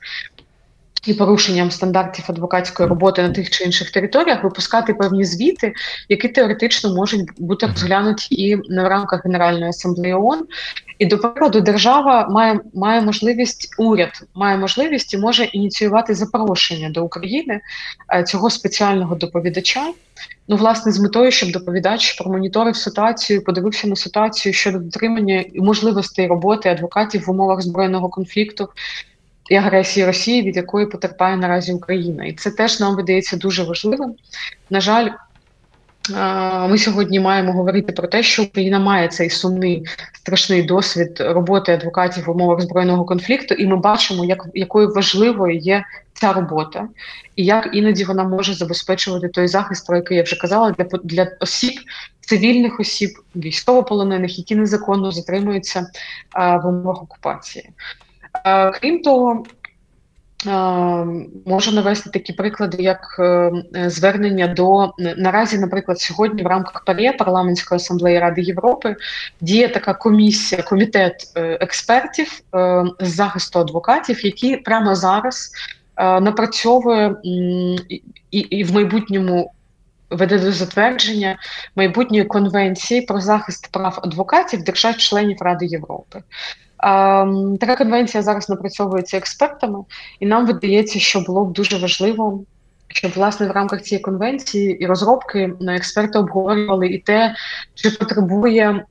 [1.07, 5.73] і порушенням стандартів адвокатської роботи на тих чи інших територіях випускати певні звіти,
[6.09, 10.47] які теоретично можуть бути розглянуті і в рамках Генеральної асамблеї ООН.
[10.99, 17.05] І до прикладу, держава має має можливість, уряд має можливість і може ініціювати запрошення до
[17.05, 17.59] України
[18.13, 19.93] е, цього спеціального доповідача.
[20.47, 26.27] Ну, власне, з метою, щоб доповідач промоніторив ситуацію, подивився на ситуацію щодо дотримання і можливостей
[26.27, 28.69] роботи адвокатів в умовах збройного конфлікту
[29.49, 34.15] і агресії Росії, від якої потерпає наразі Україна, і це теж нам видається дуже важливим.
[34.69, 35.09] На жаль.
[36.69, 42.25] Ми сьогодні маємо говорити про те, що Україна має цей сумний страшний досвід роботи адвокатів
[42.25, 45.83] в умовах збройного конфлікту, і ми бачимо, як якою важливою є
[46.13, 46.87] ця робота,
[47.35, 51.31] і як іноді вона може забезпечувати той захист, про який я вже казала, для для
[51.39, 51.73] осіб,
[52.21, 55.87] цивільних осіб, військовополонених, які незаконно затримуються
[56.31, 57.69] а, в умовах окупації.
[58.47, 59.43] Е, крім того,
[60.47, 60.51] е,
[61.45, 63.51] можу навести такі приклади, як е,
[63.89, 68.95] звернення до наразі, наприклад, сьогодні в рамках ПАРЄ парламентської асамблеї Ради Європи
[69.41, 72.41] діє така комісія, комітет експертів
[72.99, 75.51] з захисту адвокатів, які прямо зараз
[75.97, 77.15] напрацьовує
[78.31, 79.51] і, і в майбутньому.
[80.09, 81.37] Веде до затвердження
[81.75, 86.23] майбутньої конвенції про захист прав адвокатів держав-членів Ради Європи.
[87.59, 89.79] Така конвенція зараз напрацьовується експертами,
[90.19, 92.43] і нам видається, що було б дуже важливо,
[92.87, 97.35] щоб власне в рамках цієї конвенції і розробки експерти обговорювали і те,
[97.73, 98.85] чи потребує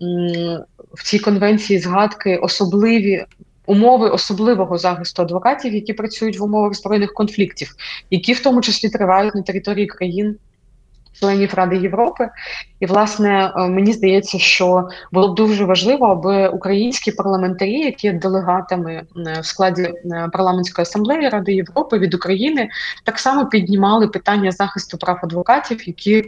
[0.95, 3.25] в цій конвенції згадки особливі.
[3.69, 7.75] Умови особливого захисту адвокатів, які працюють в умовах збройних конфліктів,
[8.11, 10.37] які в тому числі тривають на території країн
[11.21, 12.29] членів Ради Європи.
[12.81, 18.13] І, власне, е, мені здається, що було б дуже важливо, аби українські парламентарі, які є
[18.13, 22.69] делегатами е, в складі е, парламентської асамблеї Ради Європи від України,
[23.05, 26.25] так само піднімали питання захисту прав адвокатів, які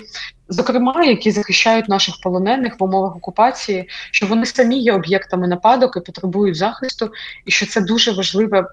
[0.50, 6.00] Зокрема, які захищають наших полонених в умовах окупації, що вони самі є об'єктами нападок і
[6.00, 7.10] потребують захисту,
[7.44, 8.66] і що це дуже важливе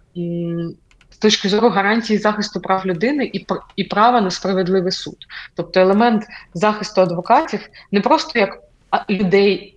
[1.15, 5.17] з точки зору гарантії захисту прав людини і і права на справедливий суд,
[5.56, 6.23] тобто елемент
[6.54, 8.60] захисту адвокатів не просто як
[9.10, 9.71] людей.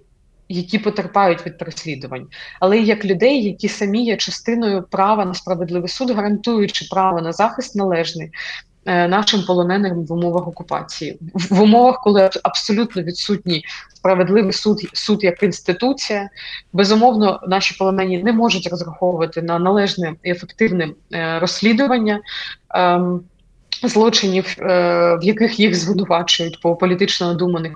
[0.51, 2.27] Які потерпають від переслідувань,
[2.61, 7.33] але й як людей, які самі є частиною права на справедливий суд, гарантуючи право на
[7.33, 8.31] захист належний
[8.89, 11.19] нашим полоненим в умовах окупації,
[11.51, 13.65] в умовах, коли абсолютно відсутній
[13.95, 16.31] справедливий суд суд як інституція.
[16.73, 22.21] Безумовно, наші полонені не можуть розраховувати на належне і ефективне е, розслідування.
[22.71, 23.21] Ем,
[23.83, 24.65] злочинів, е,
[25.17, 27.73] в яких їх звинувачують по політично надуманих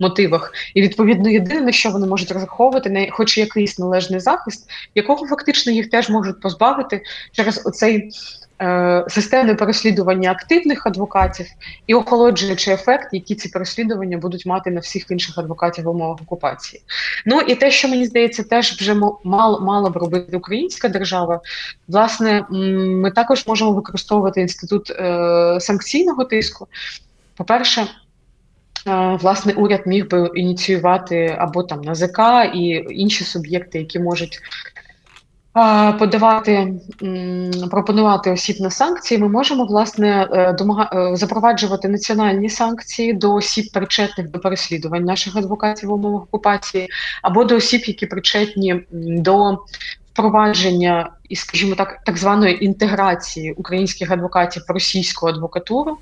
[0.00, 5.26] мотивах, і відповідно єдине, на що вони можуть розраховувати, на хоч якийсь належний захист, якого
[5.26, 7.02] фактично їх теж можуть позбавити
[7.32, 8.49] через оцей Е,
[9.08, 11.46] системне переслідування активних адвокатів
[11.86, 16.82] і охолоджуючий ефект, які ці переслідування будуть мати на всіх інших адвокатів в умовах окупації.
[17.26, 18.94] Ну і те, що мені здається, теж вже
[19.24, 21.40] мало мало б робити українська держава.
[21.88, 26.66] Власне, ми також можемо використовувати інститут е, санкційного тиску.
[27.36, 27.86] По-перше,
[28.86, 32.18] е, Власне, уряд міг би ініціювати або там НАЗК
[32.54, 34.40] і інші суб'єкти, які можуть
[35.98, 36.74] подавати,
[37.70, 40.56] пропонувати осіб на санкції, ми можемо власне е.
[40.94, 46.88] Е, запроваджувати національні санкції до осіб, причетних до переслідувань наших адвокатів в умовах окупації,
[47.22, 49.58] або до осіб, які причетні до
[50.12, 55.98] впровадження і, скажімо так, так званої інтеграції українських адвокатів в російську адвокатуру.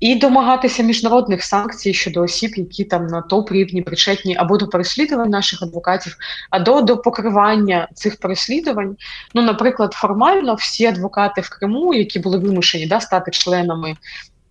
[0.00, 5.30] І домагатися міжнародних санкцій щодо осіб, які там на топ рівні причетні або до переслідувань
[5.30, 6.16] наших адвокатів,
[6.50, 8.96] або до покривання цих переслідувань.
[9.34, 13.96] Ну, наприклад, формально всі адвокати в Криму, які були вимушені да, стати членами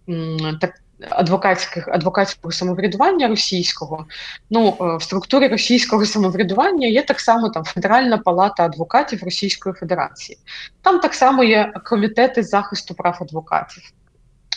[0.10, 0.72] м, так.
[1.10, 4.06] Адвокатських адвокатського самоврядування російського,
[4.50, 10.38] ну е, в структурі російського самоврядування є так само там Федеральна палата адвокатів Російської Федерації.
[10.82, 13.84] Там так само є комітети захисту прав адвокатів.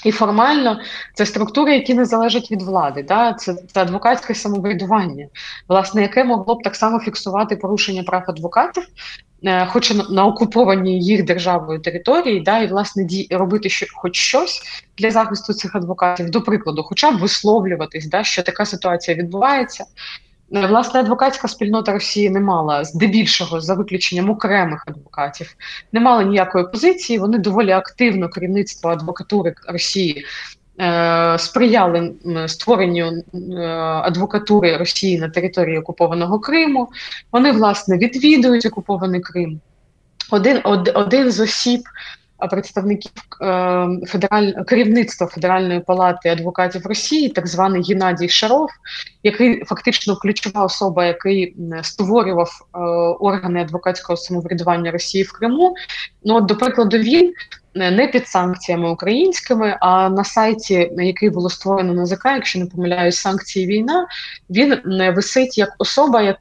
[0.04, 0.80] І формально
[1.14, 3.32] це структури, які не залежать від влади, да?
[3.32, 5.26] це, це адвокатське самоврядування,
[5.68, 8.86] власне, яке могло б так само фіксувати порушення прав адвокатів,
[9.44, 14.16] е, хоч на, на окупованій їх державою території, да, і власне ді, робити що, хоч
[14.16, 14.62] щось
[14.98, 19.84] для захисту цих адвокатів, до прикладу, хоча б висловлюватись, да, що така ситуація відбувається.
[20.54, 25.54] Е, власне, адвокатська спільнота Росії не мала здебільшого за виключенням окремих адвокатів,
[25.92, 27.18] не мала ніякої позиції.
[27.18, 30.24] Вони доволі активно керівництво адвокатури Росії
[30.80, 32.12] е, сприяли
[32.46, 36.88] створенню е, адвокатури Росії на території окупованого Криму.
[37.32, 39.60] Вони власне відвідують окупований Крим.
[40.30, 41.80] Один од, один з осіб
[42.48, 43.12] представників
[43.42, 44.52] е, федераль...
[44.66, 48.68] керівництва Федеральної палати адвокатів Росії, так званий Геннадій Шаров,
[49.22, 52.78] який фактично ключова особа, який створював е,
[53.20, 55.74] органи адвокатського самоврядування Росії в Криму.
[56.24, 57.32] Ну от, до прикладу, він
[57.74, 63.16] е, не під санкціями українськими, а на сайті, який було створено НАЗК, якщо не помиляюсь,
[63.16, 64.06] санкції війна,
[64.50, 64.76] він
[65.14, 66.36] висить як особа, як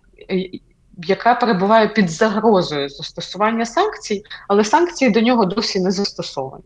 [1.07, 6.63] яка перебуває під загрозою застосування санкцій, але санкції до нього досі не застосовані.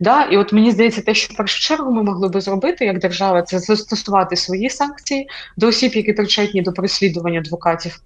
[0.00, 0.24] Да?
[0.24, 3.42] І от мені здається, те, що в першу чергу ми могли би зробити як держава,
[3.42, 8.00] це застосувати свої санкції до осіб, які причетні до переслідування адвокатів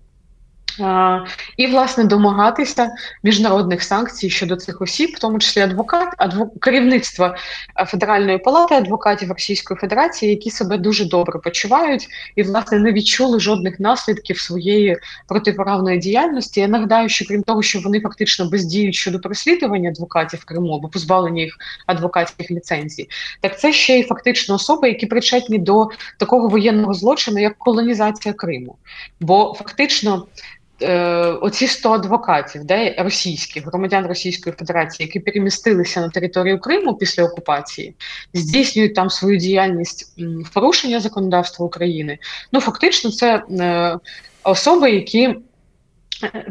[1.56, 2.90] і власне домагатися
[3.22, 6.60] міжнародних санкцій щодо цих осіб, в тому числі адвокат, адвок...
[6.60, 7.36] керівництва
[7.86, 13.80] Федеральної палати адвокатів Російської Федерації, які себе дуже добре почувають і власне не відчули жодних
[13.80, 16.60] наслідків своєї протиправної діяльності.
[16.60, 21.42] Я нагадаю, що крім того, що вони фактично бездіють щодо переслідування адвокатів Криму або позбавлення
[21.42, 21.56] їх
[21.86, 23.08] адвокатських ліцензій,
[23.40, 28.76] так це ще й фактично особи, які причетні до такого воєнного злочину, як колонізація Криму,
[29.20, 30.26] бо фактично.
[30.82, 37.24] Е, оці 100 адвокатів, де російських громадян Російської Федерації, які перемістилися на територію Криму після
[37.24, 37.94] окупації,
[38.34, 42.18] здійснюють там свою діяльність в порушення законодавства України.
[42.52, 43.98] Ну фактично, це е,
[44.42, 45.34] особи, які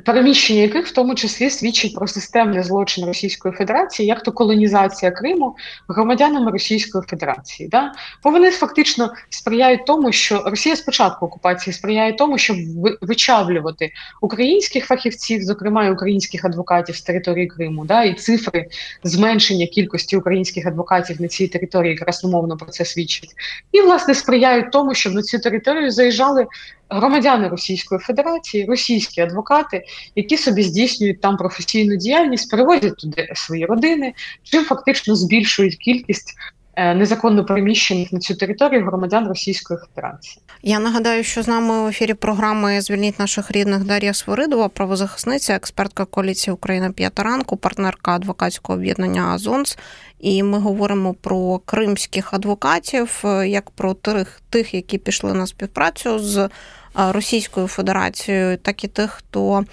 [0.06, 5.56] переміщення яких в тому числі свідчить про системний злочин Російської Федерації, як то колонізація Криму
[5.88, 7.70] громадянами Російської Федерації.
[7.70, 7.92] Да?
[8.24, 12.58] Бо вони фактично сприяють тому, що Росія спочатку окупації сприяє тому, щоб
[13.02, 13.92] вичавлювати
[14.22, 18.04] українських фахівців, зокрема і українських адвокатів з території Криму, да?
[18.04, 18.66] і цифри
[19.04, 23.30] зменшення кількості українських адвокатів на цій території красномовно про це свідчить,
[23.72, 26.48] і власне сприяють тому, щоб на цю територію заїжджали
[26.90, 29.84] громадяни Російської Федерації, російські адвокати,
[30.16, 34.14] які собі здійснюють там професійну діяльність, переводять туди свої родини,
[34.44, 36.34] чим фактично збільшують кількість.
[36.76, 41.88] Е, незаконно переміщених на цю територію громадян Російської Федерації я нагадаю, що з нами в
[41.88, 48.80] ефірі програми Звільніть наших рідних Дар'я Свиридова, правозахисниця, експертка коаліції Україна п'ята ранку, партнерка адвокатського
[48.80, 49.78] об'єднання Азонс.
[50.20, 56.20] І ми говоримо про кримських адвокатів, е, як про тих, тих, які пішли на співпрацю
[56.20, 56.50] з
[56.98, 59.66] Російською Федерацією, так і тих, хто е,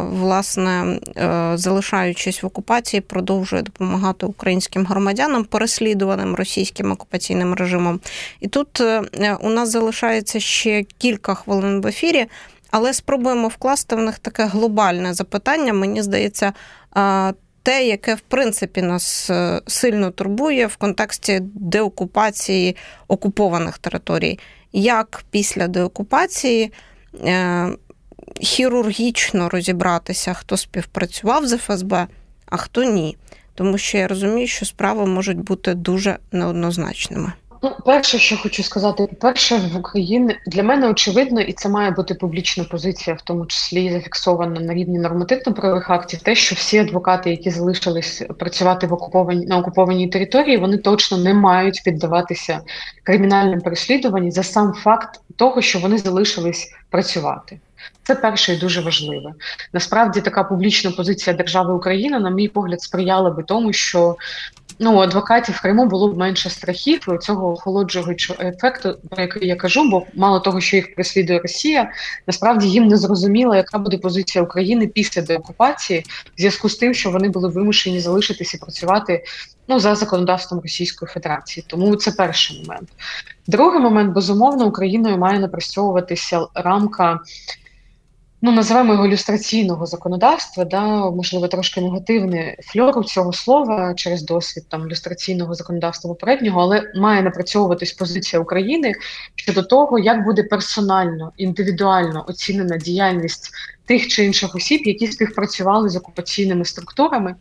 [0.00, 0.98] власне
[1.54, 8.00] залишаючись в окупації, продовжує допомагати українським громадянам, переслідуваним російським окупаційним режимом.
[8.40, 8.80] І тут
[9.40, 12.26] у нас залишається ще кілька хвилин в ефірі.
[12.70, 15.72] Але спробуємо вкласти в них таке глобальне запитання.
[15.72, 16.52] Мені здається,
[17.62, 22.76] те, яке в принципі нас е, сильно турбує в контексті деокупації
[23.08, 24.38] окупованих територій,
[24.72, 26.72] як після деокупації
[27.24, 27.68] е,
[28.40, 32.06] хірургічно розібратися, хто співпрацював з ФСБ,
[32.46, 33.16] а хто ні.
[33.54, 37.32] Тому що я розумію, що справи можуть бути дуже неоднозначними.
[37.64, 42.14] Ну, перше, що хочу сказати, перше в Україні для мене очевидно, і це має бути
[42.14, 47.50] публічна позиція, в тому числі зафіксована на рівні нормативно-правових актів, те, що всі адвокати, які
[47.50, 52.60] залишились працювати в окупованій на окупованій території, вони точно не мають піддаватися
[53.04, 57.60] кримінальним переслідуванням за сам факт того, що вони залишились працювати.
[58.02, 59.32] Це перше і дуже важливе.
[59.72, 64.16] Насправді така публічна позиція держави Україна, на мій погляд, сприяла би тому, що
[64.82, 69.48] ну, у адвокатів в Криму було б менше страхів і цього охолоджуючого ефекту, про який
[69.48, 71.90] я кажу, бо мало того, що їх переслідує Росія,
[72.26, 76.04] насправді їм не зрозуміло, яка буде позиція України після деокупації,
[76.36, 79.24] в зв'язку з тим, що вони були вимушені залишитися працювати
[79.68, 81.64] ну за законодавством Російської Федерації.
[81.68, 82.88] Тому це перший момент.
[83.46, 87.20] Другий момент безумовно Україною має напрацьовуватися рамка
[88.42, 94.86] ну називаємо його ілюстраційного законодавства, да, можливо, трошки негативний фльор цього слова через досвід там
[94.86, 98.94] ілюстраційного законодавства попереднього, але має напрацьовуватись позиція України
[99.34, 103.50] щодо того, як буде персонально індивідуально оцінена діяльність
[103.86, 107.34] тих чи інших осіб, які співпрацювали з окупаційними структурами.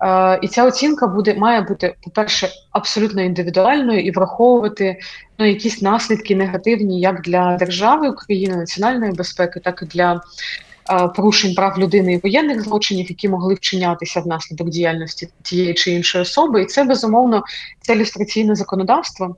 [0.00, 4.98] Е, і ця оцінка буде має бути, по-перше, абсолютно індивідуальною і враховувати
[5.38, 10.20] ну, якісь наслідки негативні як для держави України, національної безпеки, так і для
[10.90, 16.22] е, порушень прав людини і воєнних злочинів, які могли вчинятися внаслідок діяльності тієї чи іншої
[16.22, 16.62] особи.
[16.62, 17.42] І це безумовно
[17.80, 19.36] це ілюстраційне законодавство.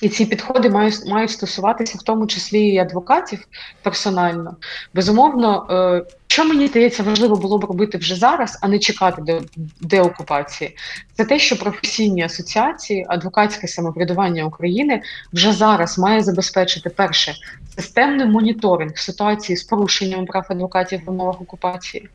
[0.00, 3.48] І ці підходи мають мають стосуватися в тому числі і адвокатів
[3.82, 4.56] персонально.
[4.94, 9.40] Безумовно, е, що мені здається, важливо було б робити вже зараз, а не чекати до
[9.80, 10.76] деокупації,
[11.14, 15.02] це те, що професійні асоціації, адвокатське самоврядування України
[15.32, 17.34] вже зараз має забезпечити перше
[17.76, 22.08] системний моніторинг ситуації з порушенням прав адвокатів в умовах окупації,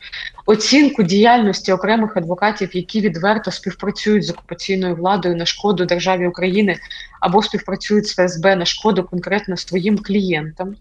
[0.46, 6.78] оцінку діяльності окремих адвокатів, які відверто співпрацюють з окупаційною владою на шкоду державі України
[7.20, 10.76] або співпрацюють з ФСБ на шкоду конкретно своїм клієнтам,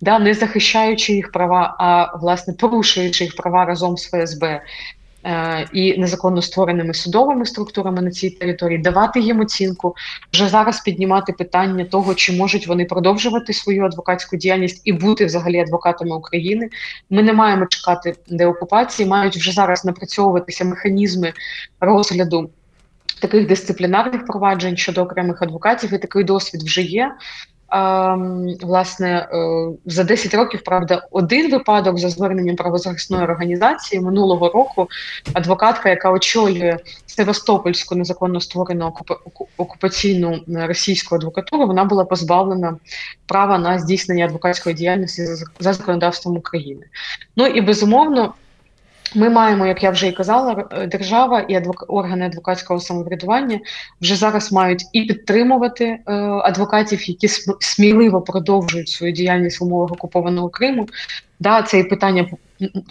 [0.00, 4.62] да, не захищаючи їх права, а власне порушуючи їх права разом з ФСБ.
[5.26, 9.94] Е, і незаконно створеними судовими структурами на цій території, давати їм оцінку,
[10.32, 15.58] вже зараз піднімати питання того, чи можуть вони продовжувати свою адвокатську діяльність і бути взагалі
[15.58, 16.68] адвокатами України.
[17.10, 21.32] Ми не маємо чекати деокупації, мають вже зараз напрацьовуватися механізми
[21.80, 22.50] розгляду.
[23.20, 27.12] Таких дисциплінарних проваджень щодо окремих адвокатів і такий досвід вже є.
[28.62, 34.88] Власне, е, за 10 років, правда, один випадок за зверненням правозахисної організації минулого року
[35.32, 38.94] адвокатка, яка очолює Севастопольську незаконно створену
[39.56, 42.76] окупаційну російську адвокатуру, вона була позбавлена
[43.26, 45.26] права на здійснення адвокатської діяльності
[45.58, 46.86] за законодавством України.
[47.36, 48.34] Ну і безумовно.
[49.14, 51.84] Ми маємо, як я вже і казала, е, держава і адвок...
[51.88, 53.60] органи адвокатського самоврядування
[54.00, 57.28] вже зараз мають і підтримувати е, адвокатів, які
[57.60, 60.88] сміливо продовжують свою діяльність в умовах окупованого Криму.
[61.40, 62.26] Да, це і питання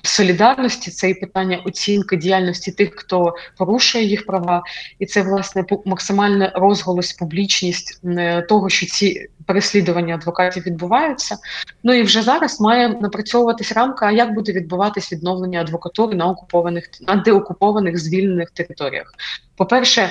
[0.04, 4.64] солідарності, це і питання оцінки діяльності тих, хто порушує їх права,
[5.00, 11.38] і це власне максимальний розголос, публічність е, того, що ці переслідування адвокатів відбуваються.
[11.84, 17.16] Ну і вже зараз має напрацьовуватись рамка, як буде відбуватись відновлення адвокатури на окупованих на
[17.16, 19.14] деокупованих звільнених територіях.
[19.56, 20.10] По перше.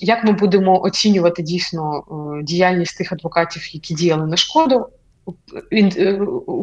[0.00, 4.88] Як ми будемо оцінювати дійсно е, діяльність тих адвокатів, які діяли на шкоду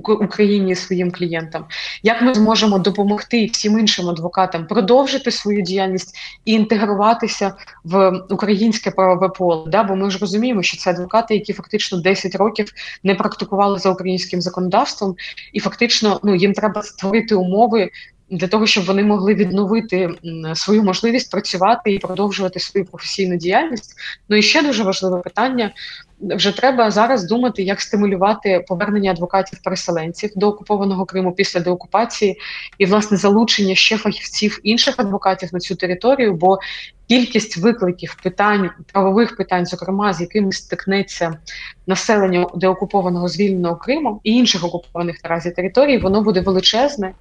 [0.06, 1.66] Україні своїм клієнтам,
[2.04, 7.54] як ми зможемо допомогти всім іншим адвокатам продовжити свою діяльність і інтегруватися
[7.84, 9.64] в українське правове поле?
[9.68, 9.84] Да?
[9.84, 12.72] Бо ми ж розуміємо, що це адвокати, які фактично 10 років
[13.04, 15.16] не практикували за українським законодавством,
[15.54, 17.90] і фактично ну їм треба створити умови
[18.30, 20.10] для того, щоб вони могли відновити
[20.56, 23.96] свою можливість працювати і продовжувати свою професійну діяльність.
[24.30, 25.72] Ну і ще дуже важливе питання:
[26.22, 32.38] вже треба зараз думати, як стимулювати повернення адвокатів-переселенців до окупованого Криму після деокупації,
[32.78, 36.34] і власне залучення ще фахівців інших адвокатів на цю територію.
[36.34, 36.58] Бо
[37.08, 41.38] кількість викликів питань правових питань, зокрема з якими стикнеться
[41.88, 47.14] населення деокупованого звільненого Криму і інших окупованих наразі територій, воно буде величезне.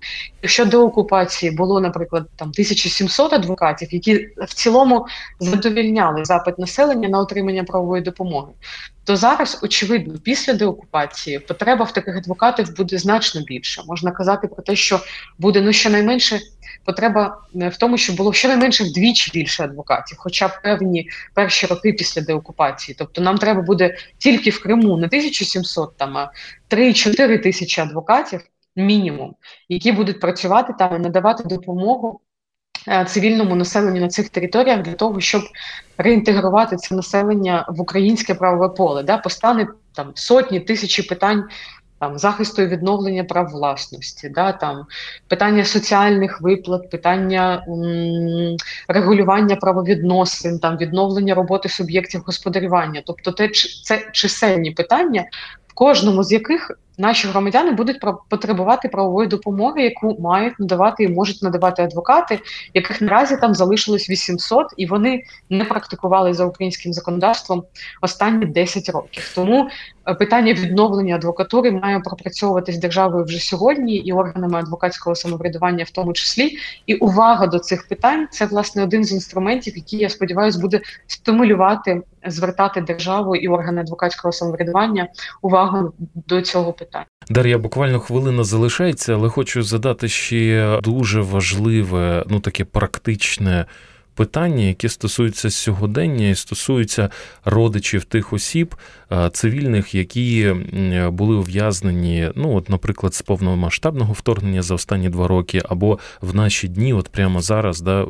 [0.43, 5.07] Якщо до окупації було, наприклад, там 1700 адвокатів, які в цілому
[5.41, 8.53] задовільняли запит населення на отримання правової допомоги,
[9.05, 13.83] то зараз, очевидно, після деокупації потреба в таких адвокатів буде значно більше.
[13.87, 15.01] Можна казати про те, що
[15.39, 16.41] буде ну щонайменше
[16.85, 21.93] потреба е, в тому, щоб було щонайменше вдвічі більше адвокатів, хоча б певні перші роки
[21.93, 22.97] після деокупації.
[22.99, 26.31] Тобто нам треба буде тільки в Криму не 1700, там а
[26.71, 28.41] 3-4 тисячі адвокатів
[28.77, 29.35] мінімум,
[29.69, 32.21] які будуть працювати там і надавати допомогу.
[32.89, 35.43] Е, цивільному населенню на цих територіях для того, щоб
[35.99, 41.45] реінтегрувати це населення в українське правове поле, да постане там сотні тисячі питань
[42.05, 44.87] там захисту і відновлення прав власності, да, там
[45.29, 48.57] питання соціальних виплат, питання м,
[48.89, 53.49] регулювання правовідносин, там відновлення роботи суб'єктів господарювання, тобто те,
[53.85, 55.25] це чисельні питання,
[55.69, 61.43] в кожному з яких наші громадяни будуть потребувати правової допомоги, яку мають надавати і можуть
[61.43, 62.41] надавати адвокати,
[62.75, 67.65] яких наразі там залишилось 800, і вони не практикували за українським законодавством
[68.03, 69.33] останні 10 років.
[69.35, 69.69] Тому
[70.09, 76.13] е, питання відновлення адвокатури має пропрацьовуватись державою вже сьогодні і органами адвокатського самоврядування, в тому
[76.13, 76.57] числі.
[76.87, 82.03] І увага до цих питань це власне один з інструментів, який я сподіваюся буде стимулювати,
[82.27, 85.09] звертати державу і органи адвокатського самоврядування
[85.43, 87.05] увагу до цього питання питань.
[87.31, 93.67] Дар'я, буквально хвилина залишається, але хочу задати ще дуже важливе, ну таке практичне
[94.15, 97.11] питання, які стосуються сьогодення і стосуються
[97.45, 98.75] родичів тих осіб
[99.33, 100.55] цивільних, які
[101.09, 106.69] були ув'язнені, ну от, наприклад, з повномасштабного вторгнення за останні два роки, або в наші
[106.69, 108.07] дні, от прямо зараз, да, е,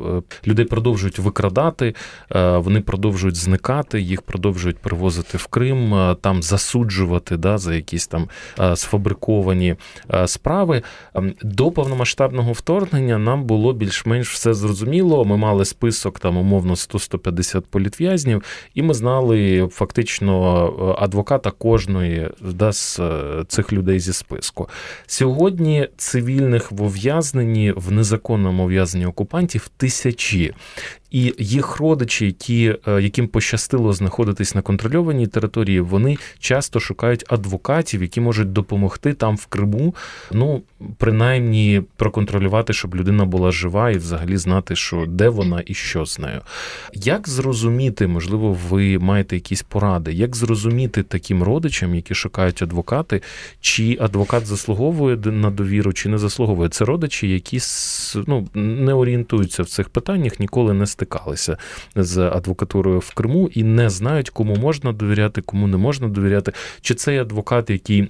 [0.47, 1.93] людей продовжують викрадати,
[2.55, 8.29] вони продовжують зникати, їх продовжують привозити в Крим, там засуджувати да, за якісь там
[8.75, 9.75] сфабриковані
[10.25, 10.81] справи.
[11.41, 15.25] До повномасштабного вторгнення нам було більш-менш все зрозуміло.
[15.25, 18.43] Ми мали список там умовно 100-150 політв'язнів,
[18.73, 24.69] і ми знали фактично е, адвоката кожної да, з е, цих людей зі списку.
[25.07, 30.53] Сьогодні цивільних в ув'язненні в незаконному ув'язненні окупантів тисячі
[31.15, 38.01] і їх родичі, які, е, яким пощастило знаходитись на контрольованій території, вони часто шукають адвокатів,
[38.01, 39.95] які можуть допомогти там в Криму,
[40.31, 40.61] ну
[40.97, 46.19] принаймні проконтролювати, щоб людина була жива і взагалі знати, що де вона і що з
[46.19, 46.41] нею.
[46.93, 53.21] Як зрозуміти, можливо, ви маєте якісь поради, як зрозуміти таким родичам, які шукають адвокати,
[53.61, 56.69] чи адвокат заслуговує на довіру, чи не заслуговує?
[56.69, 57.59] Це родичі, які
[58.27, 61.57] ну, не орієнтуються в цих питаннях, ніколи не стикаються стикалися
[61.95, 66.51] з адвокатурою в Криму і не знають, кому можна довіряти, кому не можна довіряти.
[66.81, 68.09] Чи цей адвокат, який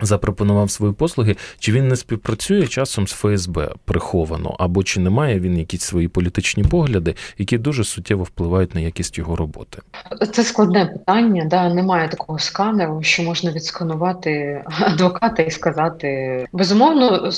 [0.00, 5.40] запропонував свої послуги, чи він не співпрацює часом з ФСБ приховано, або чи не має
[5.40, 9.78] він якісь свої політичні погляди, які дуже суттєво впливають на якість його роботи?
[10.32, 11.44] Це складне питання.
[11.44, 17.30] Да, немає такого сканеру, що можна відсканувати адвоката і сказати безумовно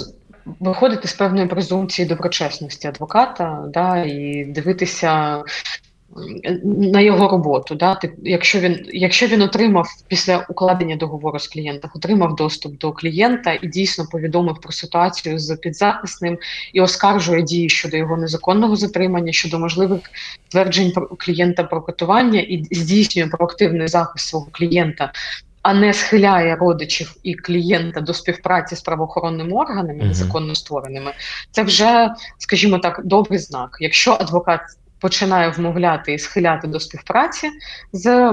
[0.60, 5.42] виходити з певної презумпції доброчесності адвоката, да, і дивитися.
[6.64, 11.90] На його роботу, да, Тип, якщо він якщо він отримав після укладення договору з клієнтом,
[11.94, 16.38] отримав доступ до клієнта і дійсно повідомив про ситуацію з підзахисним
[16.72, 20.00] і оскаржує дії щодо його незаконного затримання, щодо можливих
[20.48, 25.12] тверджень клієнта про катування і здійснює проактивний захист свого клієнта
[25.66, 31.12] а не схиляє родичів і клієнта до співпраці з правоохоронними органами, незаконно створеними,
[31.50, 33.76] це вже, скажімо так, добрий знак.
[33.80, 34.60] Якщо адвокат
[35.00, 37.50] починає вмовляти і схиляти до співпраці
[37.92, 38.32] з е,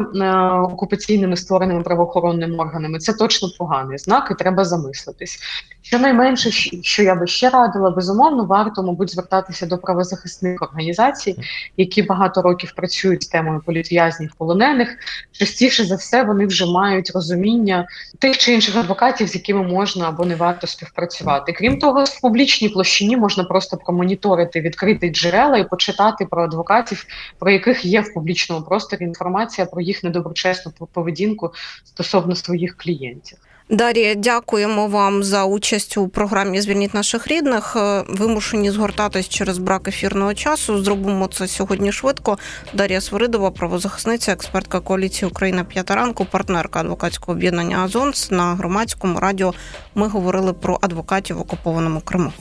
[0.62, 5.40] окупаційними створеними правоохоронними органами, це точно поганий знак, і треба замислитись.
[5.82, 6.52] Щонайменше,
[6.82, 11.36] що я би ще радила, безумовно, варто, мабуть, звертатися до правозахисних організацій,
[11.78, 14.90] які багато років працюють з темою політв'язнів полонених.
[15.32, 17.86] Частіше за все вони вже мають розуміння
[18.20, 21.54] тих чи інших адвокатів, з якими можна або не варто співпрацювати.
[21.54, 27.06] Крім того, в публічній площині можна просто промоніторити відкриті джерела і почитати про адвокатів,
[27.40, 33.38] про яких є в публічному просторі інформація про їх недоброчесну поведінку стосовно своїх клієнтів.
[33.74, 37.76] Дар'я, дякуємо вам за участь у програмі Звільніть наших рідних.
[37.76, 40.84] Е, вимушені згортатись через брак ефірного часу.
[40.84, 42.38] Зробимо це сьогодні швидко.
[42.74, 49.54] Дар'я Свиридова, правозахисниця, експертка коаліції Україна п'ята ранку, партнерка адвокатського об'єднання Азонс на громадському радіо.
[49.96, 52.34] Ми говорили про адвокатів в окупованому Криму.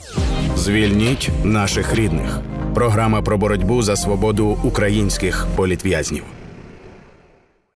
[0.55, 2.39] Звільніть наших рідних.
[2.75, 6.23] Програма про боротьбу за свободу українських політв'язнів.